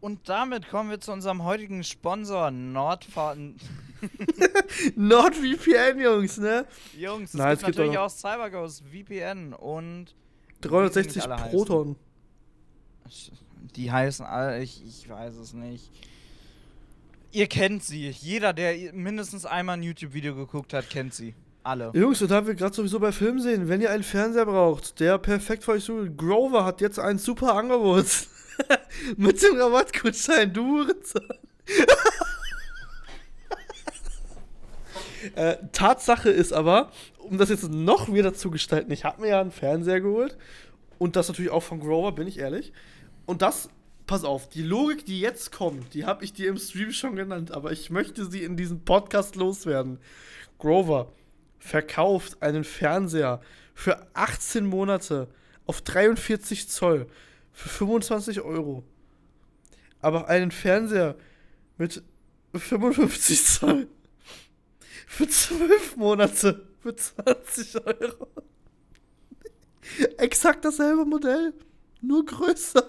[0.00, 3.56] Und damit kommen wir zu unserem heutigen Sponsor Nordfahren.
[4.96, 6.66] NordVPN, Jungs, ne?
[6.96, 10.14] Jungs, es Nein, gibt es gibt natürlich auch- auch CyberGhost VPN und
[10.60, 11.50] 360 wie die alle heißen.
[11.58, 11.96] Proton.
[13.76, 15.90] Die heißen alle, ich, ich weiß es nicht.
[17.32, 18.08] Ihr kennt sie.
[18.10, 21.34] Jeder, der mindestens einmal ein YouTube-Video geguckt hat, kennt sie.
[21.68, 21.92] Alle.
[21.92, 25.18] Jungs, und da wir gerade sowieso bei Filmen sehen, wenn ihr einen Fernseher braucht, der
[25.18, 28.06] perfekt für euch sucht, Grover hat jetzt ein super Angebot.
[29.18, 30.86] Mit dem Rabattgutschein, du
[35.34, 39.42] äh, Tatsache ist aber, um das jetzt noch wieder zu gestalten, ich habe mir ja
[39.42, 40.38] einen Fernseher geholt
[40.96, 42.72] und das natürlich auch von Grover, bin ich ehrlich.
[43.26, 43.68] Und das,
[44.06, 47.52] pass auf, die Logik, die jetzt kommt, die habe ich dir im Stream schon genannt,
[47.52, 49.98] aber ich möchte sie in diesem Podcast loswerden.
[50.58, 51.12] Grover
[51.68, 53.40] verkauft einen Fernseher
[53.74, 55.28] für 18 Monate
[55.66, 57.06] auf 43 Zoll
[57.52, 58.84] für 25 Euro.
[60.00, 61.16] aber einen Fernseher
[61.76, 62.02] mit
[62.54, 63.88] 55 Zoll
[65.06, 68.28] für 12 Monate für 20 Euro.
[70.18, 71.52] Exakt dasselbe Modell,
[72.00, 72.88] nur größer.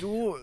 [0.00, 0.36] Du.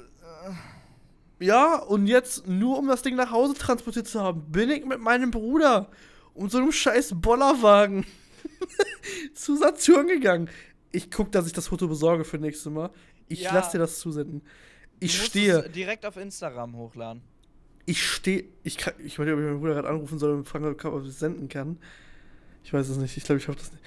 [1.39, 4.99] Ja, und jetzt, nur um das Ding nach Hause transportiert zu haben, bin ich mit
[4.99, 5.89] meinem Bruder
[6.33, 8.05] und so einem scheiß Bollerwagen
[9.33, 10.49] zu Saturn gegangen.
[10.91, 12.89] Ich guck, dass ich das Foto besorge für nächstes Mal.
[13.27, 13.53] Ich Ja.
[13.53, 14.41] lass dir das zusenden.
[14.99, 17.21] Ich du stehe, direkt auf Instagram hochladen.
[17.85, 20.45] ich stehe, ich kann, ich weiß nicht, ob ich meinen Bruder gerade anrufen soll und
[20.45, 21.77] fragen, ob ich es senden kann.
[22.63, 23.83] Ich weiß es nicht, ich glaube, ich hoffe das nicht.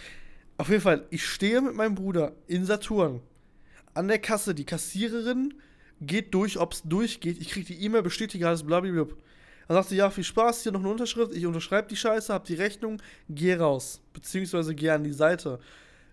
[0.57, 3.21] Auf jeden Fall, ich stehe mit meinem Bruder in Saturn.
[3.95, 5.53] An der Kasse, die Kassiererin
[6.07, 7.41] geht durch, ob es durchgeht.
[7.41, 9.07] Ich kriege die E-Mail, bestätige alles, blablabla.
[9.69, 11.33] Dann sagt sie, ja, viel Spaß, hier noch eine Unterschrift.
[11.35, 14.01] Ich unterschreibe die Scheiße, hab die Rechnung, geh raus.
[14.13, 15.61] Beziehungsweise geh an die Seite.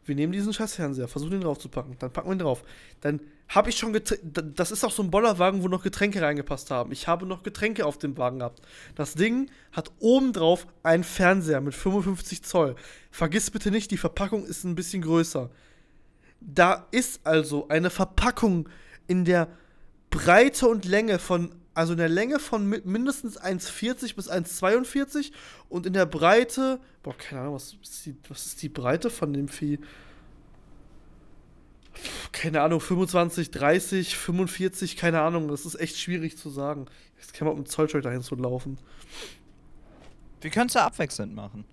[0.06, 1.96] Wir nehmen diesen scheiß Fernseher, versuchen ihn draufzupacken.
[2.00, 2.64] Dann packen wir ihn drauf.
[3.02, 4.44] Dann habe ich schon Getränke.
[4.44, 6.92] Das ist auch so ein Bollerwagen, wo noch Getränke reingepasst haben.
[6.92, 8.62] Ich habe noch Getränke auf dem Wagen gehabt.
[8.96, 12.76] Das Ding hat obendrauf einen Fernseher mit 55 Zoll.
[13.12, 15.50] Vergiss bitte nicht, die Verpackung ist ein bisschen größer.
[16.42, 18.70] Da ist also eine Verpackung
[19.08, 19.48] in der
[20.10, 25.32] Breite und Länge von, also in der Länge von mi- mindestens 1,40 bis 1,42
[25.70, 29.34] und in der Breite, boah, keine Ahnung, was ist die, was ist die Breite von
[29.34, 29.80] dem Vieh?
[32.32, 36.86] Keine Ahnung, 25, 30, 45, keine Ahnung, das ist echt schwierig zu sagen.
[37.18, 38.78] Jetzt kann man mit dem Zollstock dahin zu laufen.
[40.42, 41.66] Wir können es ja abwechselnd machen.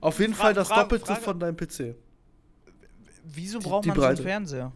[0.00, 1.94] Auf jeden Fra- Fall das Fra- Doppelte Frage- von deinem PC.
[3.24, 4.22] Wieso Die- braucht die man so einen Breite.
[4.22, 4.72] Fernseher?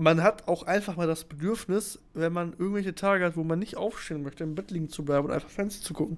[0.00, 3.76] Man hat auch einfach mal das Bedürfnis, wenn man irgendwelche Tage hat, wo man nicht
[3.76, 6.16] aufstehen möchte, im Bett liegen zu bleiben und einfach Fenster zu gucken.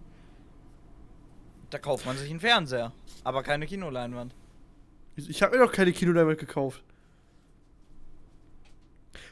[1.71, 2.93] Da kauft man sich einen Fernseher,
[3.25, 4.35] aber keine Kinoleinwand.
[5.17, 6.83] Ich habe mir noch keine Kinoleinwand gekauft.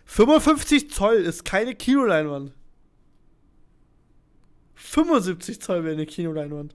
[0.07, 2.53] 55 Zoll ist keine Kinoleinwand.
[4.75, 6.75] 75 Zoll wäre eine Kinoleinwand.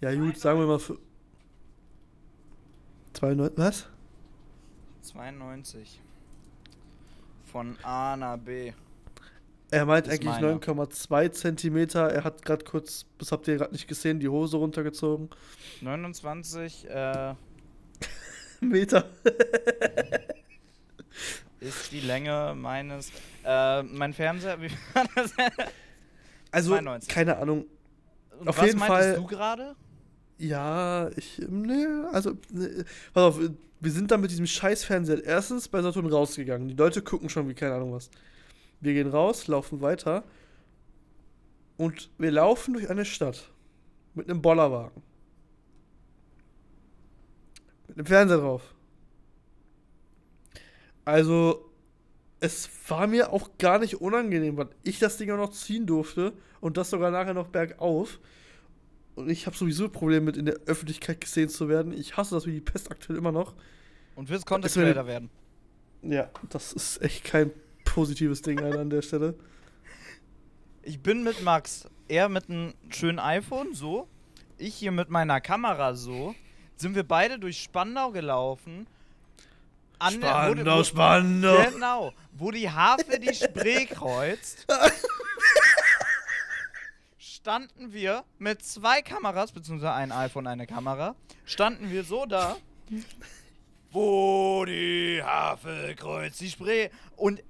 [0.00, 0.98] Ja gut, sagen wir mal für
[3.12, 3.88] 92, was?
[5.02, 6.00] 92.
[7.54, 8.72] Von A nach B.
[9.70, 10.56] Er meint eigentlich meiner.
[10.58, 12.10] 9,2 Zentimeter.
[12.10, 15.30] Er hat gerade kurz, das habt ihr gerade nicht gesehen, die Hose runtergezogen.
[15.80, 17.34] 29 äh,
[18.60, 19.04] Meter.
[21.60, 23.12] ist die Länge meines.
[23.44, 24.60] Äh, mein Fernseher.
[24.60, 25.32] Wie war das?
[26.50, 27.08] Also, 92.
[27.08, 27.66] keine Ahnung.
[28.40, 29.76] Und Auf was jeden meintest Fall- du gerade?
[30.44, 33.40] Ja, ich, ne, also, ne, pass auf,
[33.80, 36.68] wir sind dann mit diesem scheiß Fernseher erstens bei Saturn rausgegangen.
[36.68, 38.10] Die Leute gucken schon wie keine Ahnung was.
[38.80, 40.24] Wir gehen raus, laufen weiter
[41.78, 43.50] und wir laufen durch eine Stadt
[44.14, 45.02] mit einem Bollerwagen.
[47.88, 48.74] Mit einem Fernseher drauf.
[51.06, 51.70] Also,
[52.40, 56.34] es war mir auch gar nicht unangenehm, weil ich das Ding auch noch ziehen durfte
[56.60, 58.18] und das sogar nachher noch bergauf.
[59.14, 61.92] Und ich habe sowieso Probleme mit in der Öffentlichkeit gesehen zu werden.
[61.92, 63.54] Ich hasse das wie die Pest aktuell immer noch.
[64.16, 65.30] Und willst Content Creator werden?
[66.02, 67.50] Ja, das ist echt kein
[67.84, 69.34] positives Ding leider an der Stelle.
[70.82, 71.88] Ich bin mit Max.
[72.08, 74.08] Er mit einem schönen iPhone, so.
[74.58, 76.34] Ich hier mit meiner Kamera, so.
[76.76, 78.86] Sind wir beide durch Spandau gelaufen.
[79.98, 81.70] An der, wo, wo, Spandau.
[81.70, 82.12] Genau.
[82.32, 84.66] Wo die Havel die Spree kreuzt.
[87.44, 92.56] standen wir mit zwei Kameras, beziehungsweise ein iPhone, eine Kamera, standen wir so da.
[93.90, 96.88] Wo die Havel kreuzt die Spree.
[97.16, 97.42] Und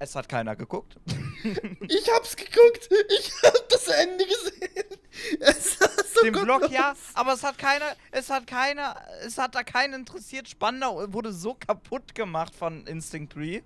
[0.00, 0.96] es hat keiner geguckt.
[1.88, 2.88] Ich hab's geguckt.
[3.16, 4.84] Ich hab das Ende gesehen.
[5.38, 6.34] Es war so Den.
[6.34, 10.48] Vlog ja, aber es hat keiner, es hat keiner, es hat da keinen interessiert.
[10.48, 13.62] Spandau wurde so kaputt gemacht von Instinct 3,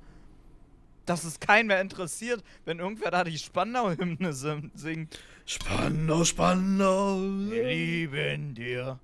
[1.07, 5.19] dass es keinen mehr interessiert, wenn irgendwer da die Spandau-Hymne singt.
[5.45, 7.19] Spandau, Spandau.
[7.19, 8.99] Wir lieben dir.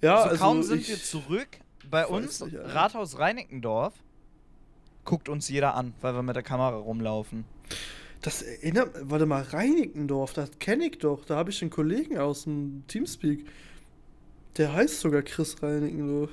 [0.00, 1.48] Ja, so also kaum sind wir zurück
[1.90, 2.56] bei uns, nicht.
[2.56, 3.94] Rathaus Reinickendorf,
[5.04, 7.44] guckt uns jeder an, weil wir mit der Kamera rumlaufen.
[8.22, 11.24] Das erinnert, warte mal, Reinickendorf, das kenne ich doch.
[11.24, 13.46] Da habe ich einen Kollegen aus dem Teamspeak.
[14.56, 16.30] Der heißt sogar Chris Reinickendorf.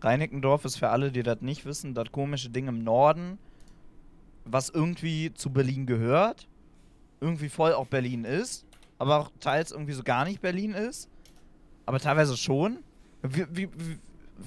[0.00, 3.38] Reinickendorf ist für alle, die das nicht wissen, das komische Ding im Norden,
[4.44, 6.46] was irgendwie zu Berlin gehört,
[7.20, 8.64] irgendwie voll auch Berlin ist,
[8.98, 11.08] aber auch teils irgendwie so gar nicht Berlin ist,
[11.86, 12.78] aber teilweise schon.
[13.22, 13.68] Wir, wir,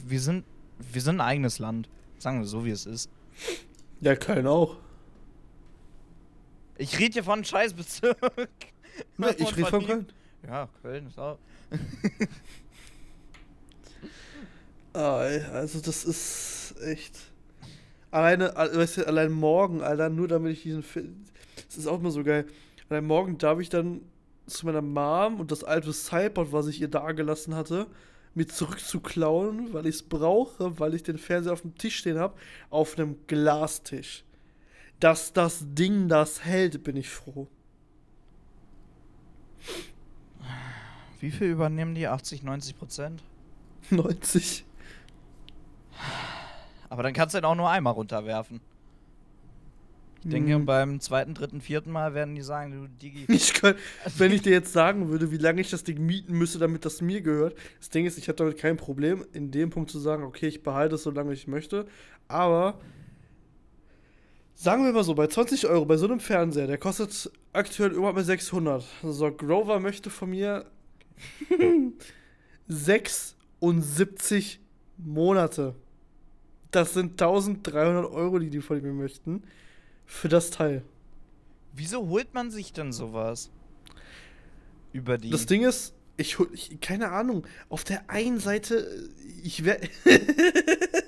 [0.08, 0.46] wir- sind,
[0.80, 3.10] wir sind ein eigenes Land, sagen wir so, wie es ist.
[4.00, 4.78] Ja, Köln auch.
[6.78, 8.18] Ich rede hier von einem Scheißbezirk.
[9.18, 10.06] Ne, ich rede von Köln.
[10.48, 11.38] Ja, Köln ist auch.
[14.94, 17.18] Also das ist echt.
[18.12, 21.24] Alleine, al- weißt du, allein morgen, Alter, nur damit ich diesen Film.
[21.68, 22.46] Das ist auch immer so geil.
[22.90, 24.02] Allein morgen darf ich dann
[24.48, 27.88] zu meiner Mom und das alte Cypod, was ich ihr da gelassen hatte,
[28.36, 32.36] mir zurückzuklauen, weil ich es brauche, weil ich den Fernseher auf dem Tisch stehen habe,
[32.70, 34.26] auf einem Glastisch.
[35.00, 37.48] Dass das Ding das hält, bin ich froh.
[41.20, 42.08] Wie viel übernehmen die?
[42.08, 43.24] 80, 90 Prozent?
[43.90, 44.66] 90.
[46.92, 48.60] Aber dann kannst du den auch nur einmal runterwerfen.
[50.26, 50.66] Ich denke, Hm.
[50.66, 53.26] beim zweiten, dritten, vierten Mal werden die sagen, du Digi.
[53.34, 53.76] Ich kann,
[54.18, 57.00] wenn ich dir jetzt sagen würde, wie lange ich das Ding mieten müsste, damit das
[57.00, 60.24] mir gehört, das Ding ist, ich habe damit kein Problem, in dem Punkt zu sagen,
[60.26, 61.88] okay, ich behalte es so lange ich möchte,
[62.28, 62.78] aber
[64.54, 68.18] sagen wir mal so, bei 20 Euro, bei so einem Fernseher, der kostet aktuell überhaupt
[68.18, 68.84] mal 600.
[69.02, 70.66] Also Grover möchte von mir
[72.68, 74.60] 76
[74.98, 75.74] Monate.
[76.72, 79.44] Das sind 1300 Euro, die die von mir möchten,
[80.06, 80.84] für das Teil.
[81.74, 83.50] Wieso holt man sich denn sowas?
[84.94, 85.30] Über die.
[85.30, 89.10] Das Ding ist, ich, hol- ich keine Ahnung, auf der einen Seite,
[89.44, 89.80] ich wäre.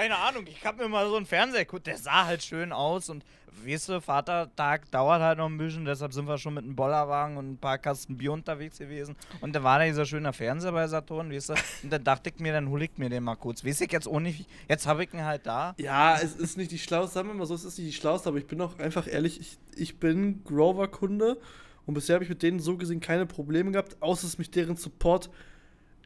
[0.00, 3.10] Keine Ahnung, ich hab mir mal so einen Fernseher geguckt, der sah halt schön aus
[3.10, 3.22] und
[3.66, 7.36] weißt du, Vatertag dauert halt noch ein bisschen, deshalb sind wir schon mit einem Bollerwagen
[7.36, 9.14] und ein paar Kasten Bier unterwegs gewesen.
[9.42, 12.40] Und da war da dieser schöne Fernseher bei Saturn, weißt du, und dann dachte ich
[12.40, 13.62] mir, dann hol ich mir den mal kurz.
[13.62, 14.22] Weiß ich jetzt auch
[14.70, 15.74] jetzt hab ich ihn halt da.
[15.76, 18.30] ja, es ist nicht die schlauste, sagen wir mal so, es ist nicht die schlauste,
[18.30, 21.38] aber ich bin auch einfach ehrlich, ich, ich bin Grover-Kunde
[21.84, 24.76] und bisher habe ich mit denen so gesehen keine Probleme gehabt, außer dass mich deren
[24.76, 25.28] Support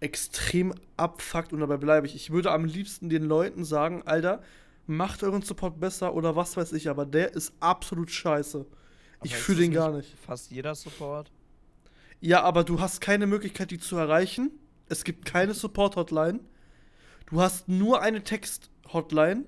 [0.00, 2.14] extrem abfuckt und dabei bleibe ich.
[2.14, 4.42] Ich würde am liebsten den Leuten sagen, Alter,
[4.86, 8.66] macht euren Support besser oder was weiß ich, aber der ist absolut scheiße.
[9.22, 10.14] Ich Aber fühle den gar nicht.
[10.18, 11.30] Fast jeder Support.
[12.20, 14.50] Ja, aber du hast keine Möglichkeit, die zu erreichen.
[14.88, 16.40] Es gibt keine Support-Hotline.
[17.26, 19.44] Du hast nur eine Text-Hotline.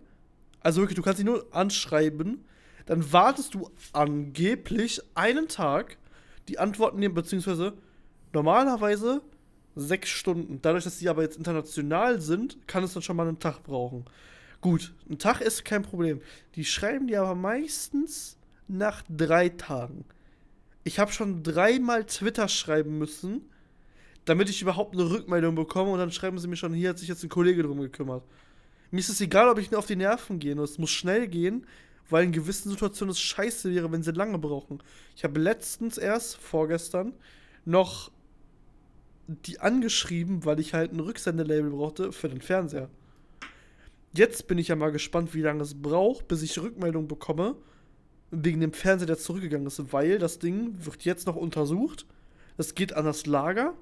[0.61, 2.45] Also wirklich, du kannst sie nur anschreiben.
[2.87, 5.99] Dann wartest du angeblich einen Tag.
[6.49, 7.75] Die antworten dir, beziehungsweise
[8.33, 9.23] normalerweise
[9.77, 10.59] sechs Stunden.
[10.63, 14.05] Dadurch, dass sie aber jetzt international sind, kann es dann schon mal einen Tag brauchen.
[14.61, 16.21] Gut, ein Tag ist kein Problem.
[16.57, 20.05] Die schreiben dir aber meistens nach drei Tagen.
[20.83, 23.43] Ich habe schon dreimal Twitter schreiben müssen,
[24.25, 27.09] damit ich überhaupt eine Rückmeldung bekomme und dann schreiben sie mir schon, hier hat sich
[27.09, 28.25] jetzt ein Kollege drum gekümmert.
[28.91, 31.67] Mir ist es egal, ob ich nur auf die Nerven gehe, es muss schnell gehen,
[32.09, 34.83] weil in gewissen Situationen es scheiße wäre, wenn sie lange brauchen.
[35.17, 37.13] Ich habe letztens erst, vorgestern,
[37.65, 38.11] noch
[39.27, 42.89] die angeschrieben, weil ich halt ein Rücksendelabel brauchte für den Fernseher.
[44.13, 47.57] Jetzt bin ich ja mal gespannt, wie lange es braucht, bis ich Rückmeldung bekomme,
[48.31, 52.07] wegen dem Fernseher, der zurückgegangen ist, weil das Ding wird jetzt noch untersucht.
[52.57, 53.75] Das geht an das Lager.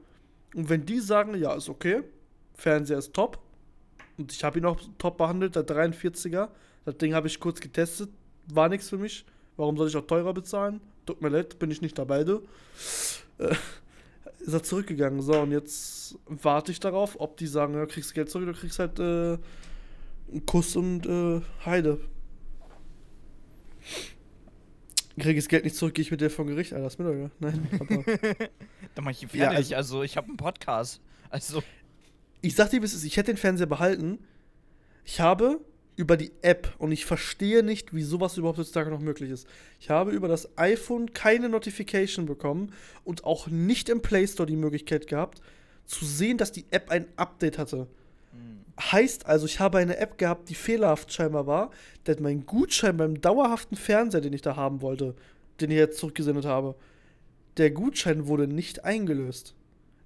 [0.55, 2.03] Und wenn die sagen, ja, ist okay,
[2.55, 3.39] Fernseher ist top,
[4.17, 6.49] und ich habe ihn auch top behandelt, der 43er,
[6.85, 8.11] das Ding habe ich kurz getestet,
[8.53, 9.25] war nichts für mich.
[9.57, 10.81] Warum soll ich auch teurer bezahlen?
[11.07, 12.43] Tut mir leid, bin ich nicht dabei, du.
[13.39, 13.55] Äh,
[14.41, 15.21] ist er zurückgegangen.
[15.23, 18.79] So, und jetzt warte ich darauf, ob die sagen, ja, kriegst Geld zurück, du kriegst
[18.79, 19.39] halt äh,
[20.31, 22.01] einen Kuss und äh, Heide.
[25.19, 26.87] Krieg ich das Geld nicht zurück, gehe ich mit dir vor Gericht, Alter.
[26.87, 27.31] ist mir doch egal.
[27.39, 28.05] Nein, aber
[28.95, 31.01] Da mach ich ihn Ja, fertig, also, ich hab einen Podcast.
[31.31, 31.63] Also,
[32.41, 34.19] ich sag dir, ich hätte den Fernseher behalten.
[35.05, 35.61] Ich habe
[35.97, 39.47] über die App und ich verstehe nicht, wie sowas überhaupt heutzutage noch möglich ist.
[39.79, 42.73] Ich habe über das iPhone keine Notification bekommen
[43.05, 45.41] und auch nicht im Play Store die Möglichkeit gehabt,
[45.87, 47.87] zu sehen, dass die App ein Update hatte.
[48.81, 51.71] Heißt also, ich habe eine App gehabt, die fehlerhaft scheinbar war,
[52.07, 55.15] denn mein Gutschein beim dauerhaften Fernseher, den ich da haben wollte,
[55.61, 56.75] den ich jetzt zurückgesendet habe,
[57.57, 59.55] der Gutschein wurde nicht eingelöst.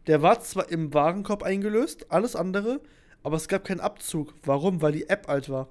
[0.06, 2.80] Der war zwar im Warenkorb eingelöst, alles andere,
[3.22, 4.34] aber es gab keinen Abzug.
[4.42, 4.82] Warum?
[4.82, 5.68] Weil die App alt war.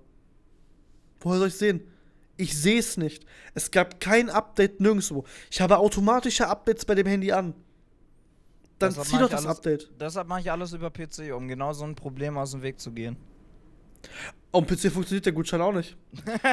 [1.27, 1.81] Woher soll ich sehen?
[2.37, 3.25] Ich sehe es nicht.
[3.53, 5.25] Es gab kein Update nirgendwo.
[5.51, 7.53] Ich habe automatische Updates bei dem Handy an.
[8.79, 9.91] Dann Deshalb zieh doch das alles- Update.
[9.99, 12.91] deshalb mache ich alles über PC, um genau so ein Problem aus dem Weg zu
[12.91, 13.17] gehen.
[14.53, 15.97] Auf dem PC funktioniert der Gutschein auch nicht.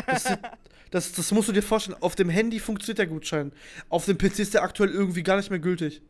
[0.07, 0.25] Das,
[0.91, 1.99] das, das musst du dir vorstellen.
[2.01, 3.53] Auf dem Handy funktioniert der Gutschein.
[3.91, 6.03] Auf dem PC ist der aktuell irgendwie gar nicht mehr gültig.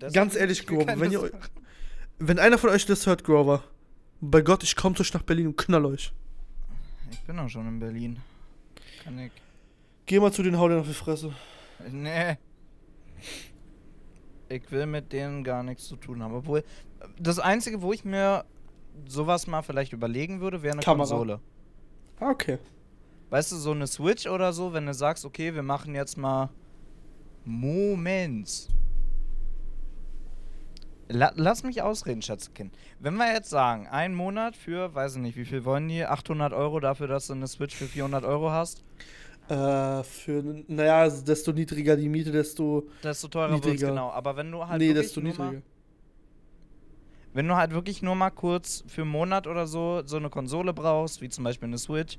[0.00, 1.30] Deshalb Ganz ehrlich, Grover, wenn ihr
[2.18, 3.62] Wenn einer von euch das hört, Grover,
[4.20, 6.12] bei Gott, ich komme zu euch nach Berlin und knall euch.
[7.10, 8.18] Ich bin doch schon in Berlin.
[9.02, 9.32] Kann ich.
[10.06, 11.32] Geh mal zu den Hau dir auf die Fresse.
[11.90, 12.36] Nee.
[14.48, 16.34] Ich will mit denen gar nichts zu tun haben.
[16.34, 16.64] Obwohl,
[17.18, 18.44] das Einzige, wo ich mir
[19.06, 21.08] sowas mal vielleicht überlegen würde, wäre eine Kamera.
[21.08, 21.40] Konsole.
[22.20, 22.58] Ah, okay.
[23.30, 26.50] Weißt du, so eine Switch oder so, wenn du sagst, okay, wir machen jetzt mal.
[27.44, 28.68] Moment.
[31.08, 32.74] La lass mich ausreden, Schatzkind.
[32.98, 36.04] Wenn wir jetzt sagen, einen Monat für, weiß ich nicht, wie viel wollen die?
[36.04, 38.82] 800 Euro dafür, dass du eine Switch für 400 Euro hast?
[39.48, 42.88] Äh, für, naja, desto niedriger die Miete, desto.
[43.02, 43.88] Desto teurer Niedriger.
[43.88, 44.10] genau.
[44.10, 45.52] Aber wenn du halt nee, wirklich desto nur niedriger.
[45.52, 45.62] Mal,
[47.34, 50.72] wenn du halt wirklich nur mal kurz für einen Monat oder so so eine Konsole
[50.72, 52.18] brauchst, wie zum Beispiel eine Switch,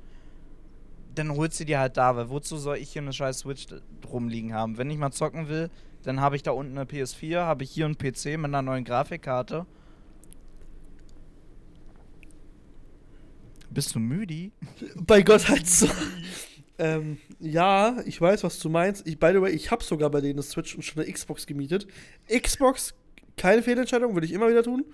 [1.16, 3.66] dann holst du dir halt da, weil wozu soll ich hier eine scheiß Switch
[4.08, 4.78] rumliegen haben?
[4.78, 5.70] Wenn ich mal zocken will,
[6.06, 8.84] dann habe ich da unten eine PS4, habe ich hier einen PC mit einer neuen
[8.84, 9.66] Grafikkarte.
[13.70, 14.52] Bist du müde?
[14.94, 15.88] Bei Gott halt so.
[16.78, 19.04] ähm, ja, ich weiß, was du meinst.
[19.04, 21.44] Ich, by the way, ich habe sogar bei denen eine Switch und schon eine Xbox
[21.44, 21.88] gemietet.
[22.28, 22.94] Xbox,
[23.36, 24.84] keine Fehlentscheidung, würde ich immer wieder tun.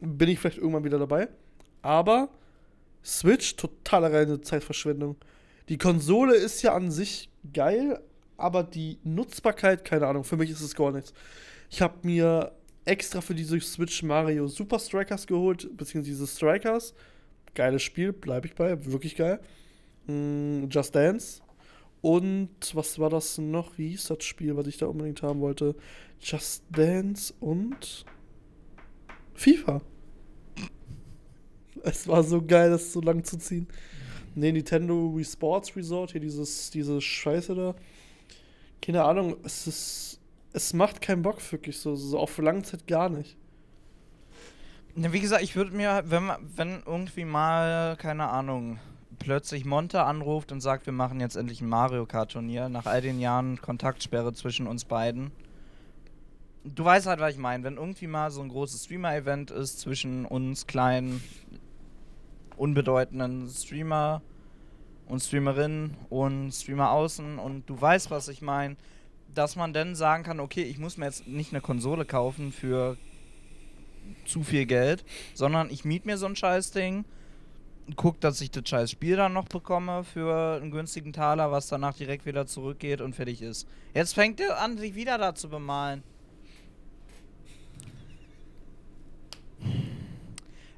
[0.00, 1.28] Bin ich vielleicht irgendwann wieder dabei.
[1.82, 2.30] Aber
[3.04, 5.16] Switch, totale reine Zeitverschwendung.
[5.68, 8.00] Die Konsole ist ja an sich geil,
[8.36, 11.12] aber die Nutzbarkeit, keine Ahnung, für mich ist es gar nichts.
[11.70, 12.52] Ich habe mir
[12.84, 16.94] extra für diese Switch Mario Super Strikers geholt, beziehungsweise diese Strikers.
[17.54, 19.40] Geiles Spiel, bleibe ich bei, wirklich geil.
[20.06, 21.40] Mm, Just Dance.
[22.00, 23.78] Und was war das noch?
[23.78, 25.74] Wie hieß das Spiel, was ich da unbedingt haben wollte?
[26.20, 28.04] Just Dance und
[29.34, 29.80] FIFA.
[31.82, 33.68] Es war so geil, das so lang zu ziehen.
[34.34, 37.74] Nee, Nintendo Wii Sports Resort, hier dieses, diese Scheiße da.
[38.84, 40.20] Keine Ahnung, es ist.
[40.52, 43.36] Es macht keinen Bock wirklich so, so auf lange Zeit gar nicht.
[44.94, 48.78] Ja, wie gesagt, ich würde mir, wenn, wenn irgendwie mal, keine Ahnung,
[49.18, 53.00] plötzlich Monte anruft und sagt, wir machen jetzt endlich ein Mario Kart Turnier, nach all
[53.00, 55.32] den Jahren Kontaktsperre zwischen uns beiden.
[56.62, 57.64] Du weißt halt, was ich meine.
[57.64, 61.20] Wenn irgendwie mal so ein großes Streamer-Event ist zwischen uns kleinen,
[62.56, 64.22] unbedeutenden Streamer
[65.06, 68.76] und Streamerinnen und Streamer außen und du weißt, was ich meine,
[69.34, 72.96] dass man dann sagen kann, okay, ich muss mir jetzt nicht eine Konsole kaufen für
[74.26, 77.04] zu viel Geld, sondern ich miet mir so ein scheiß Ding,
[77.96, 81.94] guck, dass ich das scheiß Spiel dann noch bekomme für einen günstigen Taler, was danach
[81.94, 83.68] direkt wieder zurückgeht und fertig ist.
[83.92, 86.02] Jetzt fängt er an, sich wieder da zu bemalen.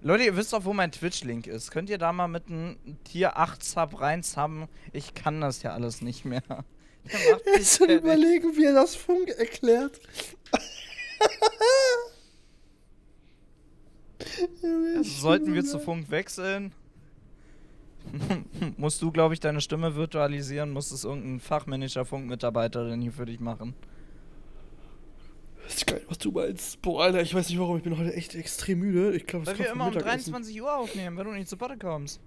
[0.02, 1.70] Leute, ihr wisst doch, wo mein Twitch-Link ist.
[1.70, 4.68] Könnt ihr da mal mit einem Tier 8 Sub reinsubben?
[4.92, 6.42] Ich kann das ja alles nicht mehr.
[7.04, 10.00] Mich Jetzt schon überlegen, wie er das Funk erklärt.
[14.64, 16.72] Also sollten wir zu Funk wechseln,
[18.76, 23.26] musst du, glaube ich, deine Stimme virtualisieren, muss es irgendein fachmännischer Funkmitarbeiter denn hier für
[23.26, 23.74] dich machen.
[25.68, 26.82] Ich weiß gar nicht, was du meinst.
[26.82, 29.16] Boah, Alter, ich weiß nicht warum, ich bin heute echt extrem müde.
[29.16, 32.20] Ich glaube, Weil wir immer um 23 Uhr aufnehmen, wenn du nicht zu Potte kommst.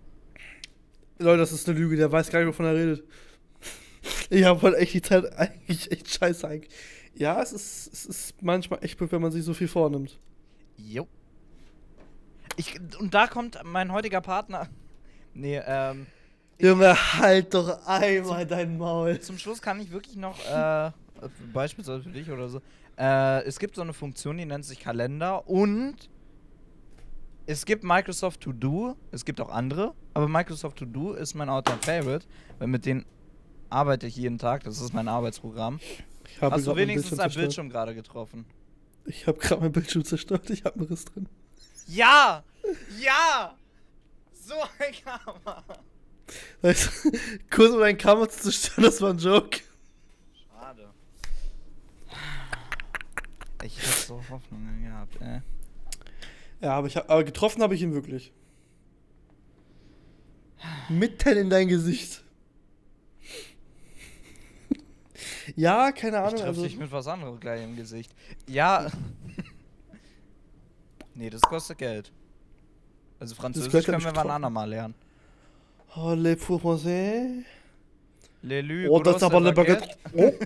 [1.20, 3.04] Leute, das ist eine Lüge, der weiß gar nicht, wovon er redet.
[4.30, 6.74] Ich habe heute echt die Zeit eigentlich echt scheiße eigentlich.
[7.16, 10.20] Ja, es ist, es ist manchmal echt blöd, wenn man sich so viel vornimmt.
[10.78, 11.08] Jo.
[12.56, 14.70] Ich, und da kommt mein heutiger Partner.
[15.34, 16.08] Nee, ähm.
[16.62, 19.20] Junge, halt doch einmal dein Maul.
[19.22, 20.92] Zum Schluss kann ich wirklich noch, äh,
[21.54, 22.62] beispielsweise für dich oder so,
[23.00, 25.96] äh, es gibt so eine Funktion, die nennt sich Kalender und
[27.46, 31.50] es gibt Microsoft To Do, es gibt auch andere, aber Microsoft To Do ist mein
[31.50, 32.28] All-Time Favorite,
[32.60, 33.06] weil mit denen
[33.70, 35.80] arbeite ich jeden Tag, das ist mein Arbeitsprogramm.
[36.28, 37.44] Ich habe Hast du wenigstens Bildschirm ein zerstört.
[37.44, 38.46] Bildschirm gerade getroffen?
[39.06, 41.28] Ich habe gerade mein Bildschirm zerstört, ich habe einen Riss drin.
[41.88, 42.44] Ja!
[43.00, 43.56] Ja!
[44.34, 44.94] So ein
[46.62, 46.70] du,
[47.50, 49.62] kurz um dein Kamera zu zerstören, das war ein Joke.
[50.52, 50.90] Schade.
[53.64, 55.42] Ich hätte so Hoffnungen gehabt, äh.
[56.62, 58.34] Ja, aber, ich aber getroffen habe ich ihn wirklich.
[60.90, 62.24] Mitten in dein Gesicht.
[65.56, 66.36] ja, keine Ich Ahnung.
[66.36, 68.14] triff Also, dich mit was anderem gleich im Gesicht.
[68.48, 68.90] Ja.
[71.14, 72.12] nee, das kostet Geld.
[73.20, 74.96] Also Französisch können wir wann andermal lernen.
[75.96, 77.44] oh, le Français.
[78.42, 79.90] Lelü, Oh, das ist aber eine Baguette.
[80.14, 80.32] Oh.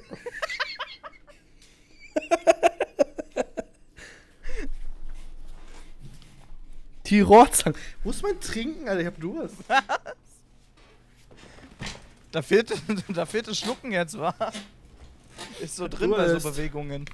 [7.08, 7.76] Die Rohrzange.
[8.04, 9.01] Wo ist mein Trinken, Alter?
[9.01, 9.56] Ich hab Durst.
[12.32, 12.74] Da fehlt,
[13.10, 14.34] da fehlt das Schlucken jetzt, wa?
[15.62, 17.06] Ist so drin bei so Bewegungen.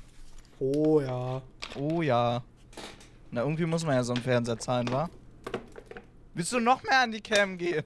[0.60, 1.42] Oh ja.
[1.76, 2.42] Oh ja.
[3.30, 5.10] Na, irgendwie muss man ja so einen Fernseher zahlen, wa?
[6.34, 7.84] Willst du noch mehr an die Cam gehen?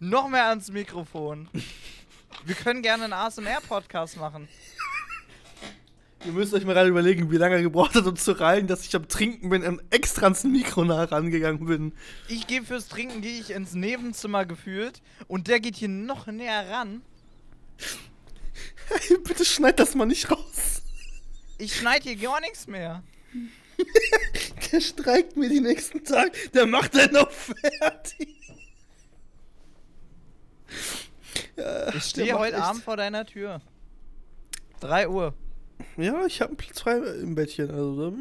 [0.00, 1.48] noch mehr ans Mikrofon.
[2.44, 4.48] Wir können gerne einen ASMR-Podcast machen.
[6.28, 8.84] Ihr müsst euch mal gerade überlegen, wie lange er gebraucht hat, um zu reilen, dass
[8.84, 11.94] ich am Trinken bin und extra ans Mikro nah rangegangen bin.
[12.28, 16.68] Ich gehe fürs Trinken, gehe ich ins Nebenzimmer gefühlt und der geht hier noch näher
[16.68, 17.00] ran.
[18.90, 20.82] Hey, bitte schneid das mal nicht raus.
[21.58, 23.02] Ich schneide hier gar nichts mehr.
[24.72, 26.32] der streikt mir die nächsten Tage.
[26.54, 28.34] Der macht dann noch fertig.
[31.56, 32.64] Ja, ich stehe heute echt.
[32.64, 33.60] Abend vor deiner Tür.
[34.80, 35.34] 3 Uhr.
[35.96, 37.70] Ja, ich habe einen Platz frei im Bettchen.
[37.70, 38.12] Also,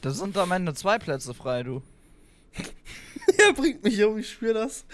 [0.00, 1.82] das sind am Ende zwei Plätze frei, du.
[3.38, 4.84] er bringt mich um, ich spüre das.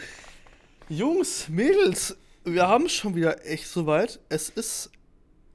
[0.88, 4.20] Jungs, Mädels, wir haben schon wieder echt soweit.
[4.28, 4.90] Es ist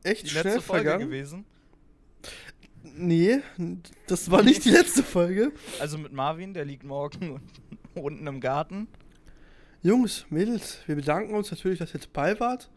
[0.04, 1.10] echt die schnell letzte Folge vergangen.
[1.10, 1.46] gewesen.
[2.84, 3.40] Nee,
[4.08, 5.52] das war nicht die letzte Folge.
[5.80, 7.42] Also mit Marvin, der liegt morgen
[7.94, 8.88] unten im Garten.
[9.84, 12.70] Jungs, Mädels, wir bedanken uns natürlich, dass ihr jetzt bei wart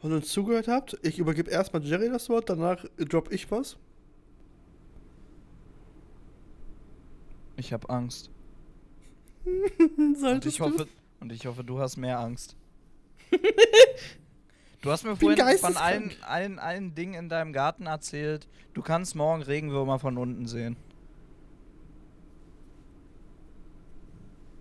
[0.00, 0.98] und uns zugehört habt.
[1.02, 3.76] Ich übergebe erstmal Jerry das Wort, danach drop ich was.
[7.56, 8.30] Ich habe Angst.
[9.44, 10.86] und, ich hoffe,
[11.20, 12.56] und ich hoffe, du hast mehr Angst.
[14.82, 18.48] du hast mir vorhin von allen, allen, allen Dingen in deinem Garten erzählt.
[18.72, 20.76] Du kannst morgen Regenwürmer von unten sehen.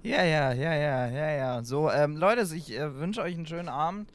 [0.01, 1.63] Ja, ja, ja, ja, ja, ja.
[1.63, 4.09] So, ähm, Leute, ich äh, wünsche euch einen schönen Abend.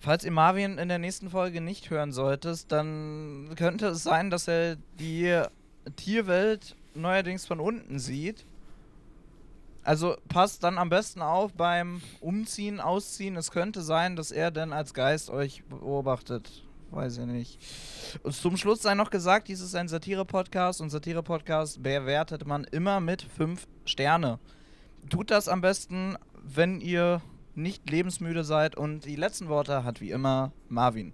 [0.00, 4.46] Falls ihr Marvin in der nächsten Folge nicht hören solltet, dann könnte es sein, dass
[4.46, 5.42] er die
[5.96, 8.44] Tierwelt neuerdings von unten sieht.
[9.82, 13.36] Also passt dann am besten auf beim Umziehen, Ausziehen.
[13.36, 16.64] Es könnte sein, dass er dann als Geist euch beobachtet.
[16.90, 17.58] Weiß ich nicht.
[18.22, 23.00] Und zum Schluss sei noch gesagt, dies ist ein Satire-Podcast und Satire-Podcast bewertet man immer
[23.00, 24.38] mit 5 Sterne.
[25.10, 27.20] Tut das am besten, wenn ihr
[27.58, 28.76] nicht lebensmüde seid.
[28.76, 31.12] Und die letzten Worte hat wie immer Marvin.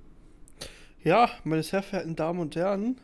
[1.02, 2.98] Ja, meine sehr verehrten Damen und Herren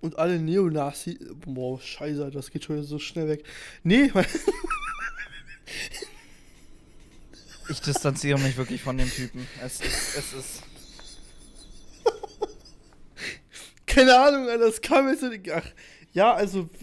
[0.00, 1.18] und alle Neonazi.
[1.46, 3.44] Boah, scheiße, das geht schon so schnell weg.
[3.82, 4.10] Nee,
[7.68, 9.46] Ich distanziere mich wirklich von dem Typen.
[9.62, 10.16] Es ist.
[10.16, 10.62] Es ist
[13.86, 15.30] Keine Ahnung, Alter, das kam jetzt so.
[15.54, 15.64] Ach,
[16.12, 16.68] ja, also.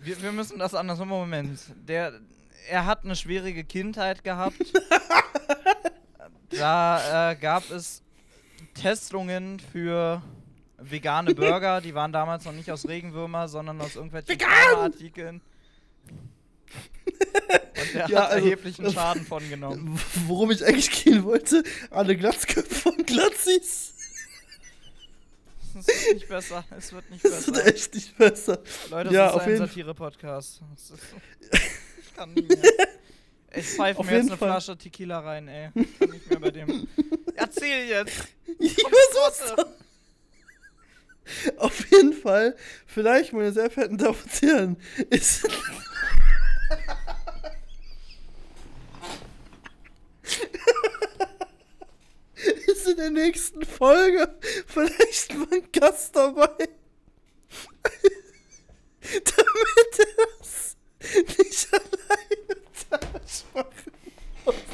[0.00, 0.98] wir, wir müssen das anders.
[0.98, 1.60] Moment.
[1.86, 2.18] Der,
[2.68, 4.56] er hat eine schwierige Kindheit gehabt.
[6.50, 8.02] da äh, gab es
[8.74, 10.22] Testungen für
[10.78, 14.38] vegane Burger, die waren damals noch nicht aus Regenwürmer, sondern aus irgendwelchen
[14.76, 15.40] Artikeln.
[17.06, 20.00] Und der ja, hat also, erheblichen Schaden von genommen.
[20.26, 23.94] Worum ich eigentlich gehen wollte, alle Glatzköpfe und Glatzis.
[25.76, 26.64] Es wird nicht besser.
[26.76, 27.38] Es wird nicht besser.
[27.38, 28.58] Es wird echt nicht besser.
[28.90, 30.60] Leute, das ja, ist ein Satire-Podcast.
[32.14, 32.58] Ich kann nicht mehr.
[33.56, 34.48] Ich pfeife mir jetzt eine Fall.
[34.48, 35.70] Flasche Tequila rein, ey.
[35.76, 36.88] Ich kann nicht mehr bei dem.
[37.36, 38.26] Erzähl jetzt!
[38.58, 39.54] Ich versuch's
[41.58, 44.76] Auf jeden Fall, vielleicht, meine sehr verehrten Damen und Herren,
[45.08, 45.46] ist.
[52.66, 54.34] ist in der nächsten Folge
[54.66, 56.68] vielleicht mal ein Gast dabei.
[59.00, 60.76] Damit er das
[61.38, 62.60] nicht alleine
[62.90, 63.20] machen
[64.44, 64.64] muss.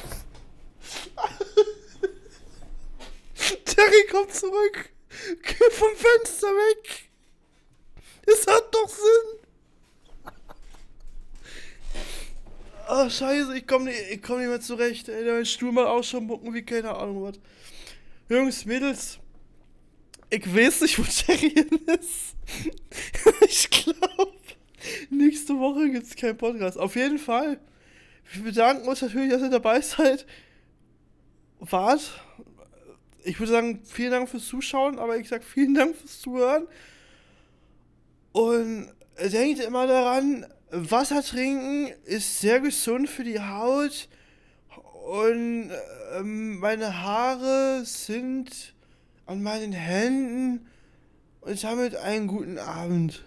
[3.64, 4.90] Terry kommt zurück.
[5.42, 7.10] Geh vom Fenster weg.
[8.26, 9.40] Es hat doch Sinn.
[12.88, 13.08] Oh,
[13.70, 15.08] scheiße, ich komm nicht mehr zurecht.
[15.08, 17.40] Ey, mein Stuhl mal auch schon mucken wie keine Ahnung was.
[18.28, 19.18] Jungs, Mädels.
[20.30, 21.66] Ich weiß nicht, wo Jerry
[21.98, 22.36] ist.
[23.40, 24.32] ich glaube,
[25.10, 26.78] nächste Woche gibt es keinen Podcast.
[26.78, 27.58] Auf jeden Fall.
[28.32, 30.26] Wir bedanken uns natürlich, dass ihr dabei seid.
[31.58, 32.20] Wart
[33.24, 36.66] ich würde sagen, vielen Dank fürs Zuschauen, aber ich sage vielen Dank fürs Zuhören.
[38.32, 38.88] Und
[39.20, 44.08] denkt immer daran, Wasser trinken ist sehr gesund für die Haut.
[45.06, 45.70] Und
[46.16, 48.74] ähm, meine Haare sind
[49.26, 50.66] an meinen Händen.
[51.40, 53.24] Und damit einen guten Abend.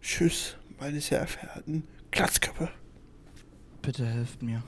[0.00, 2.70] Tschüss, meine sehr verehrten Glatzköpfe.
[3.82, 4.62] Bitte helft mir.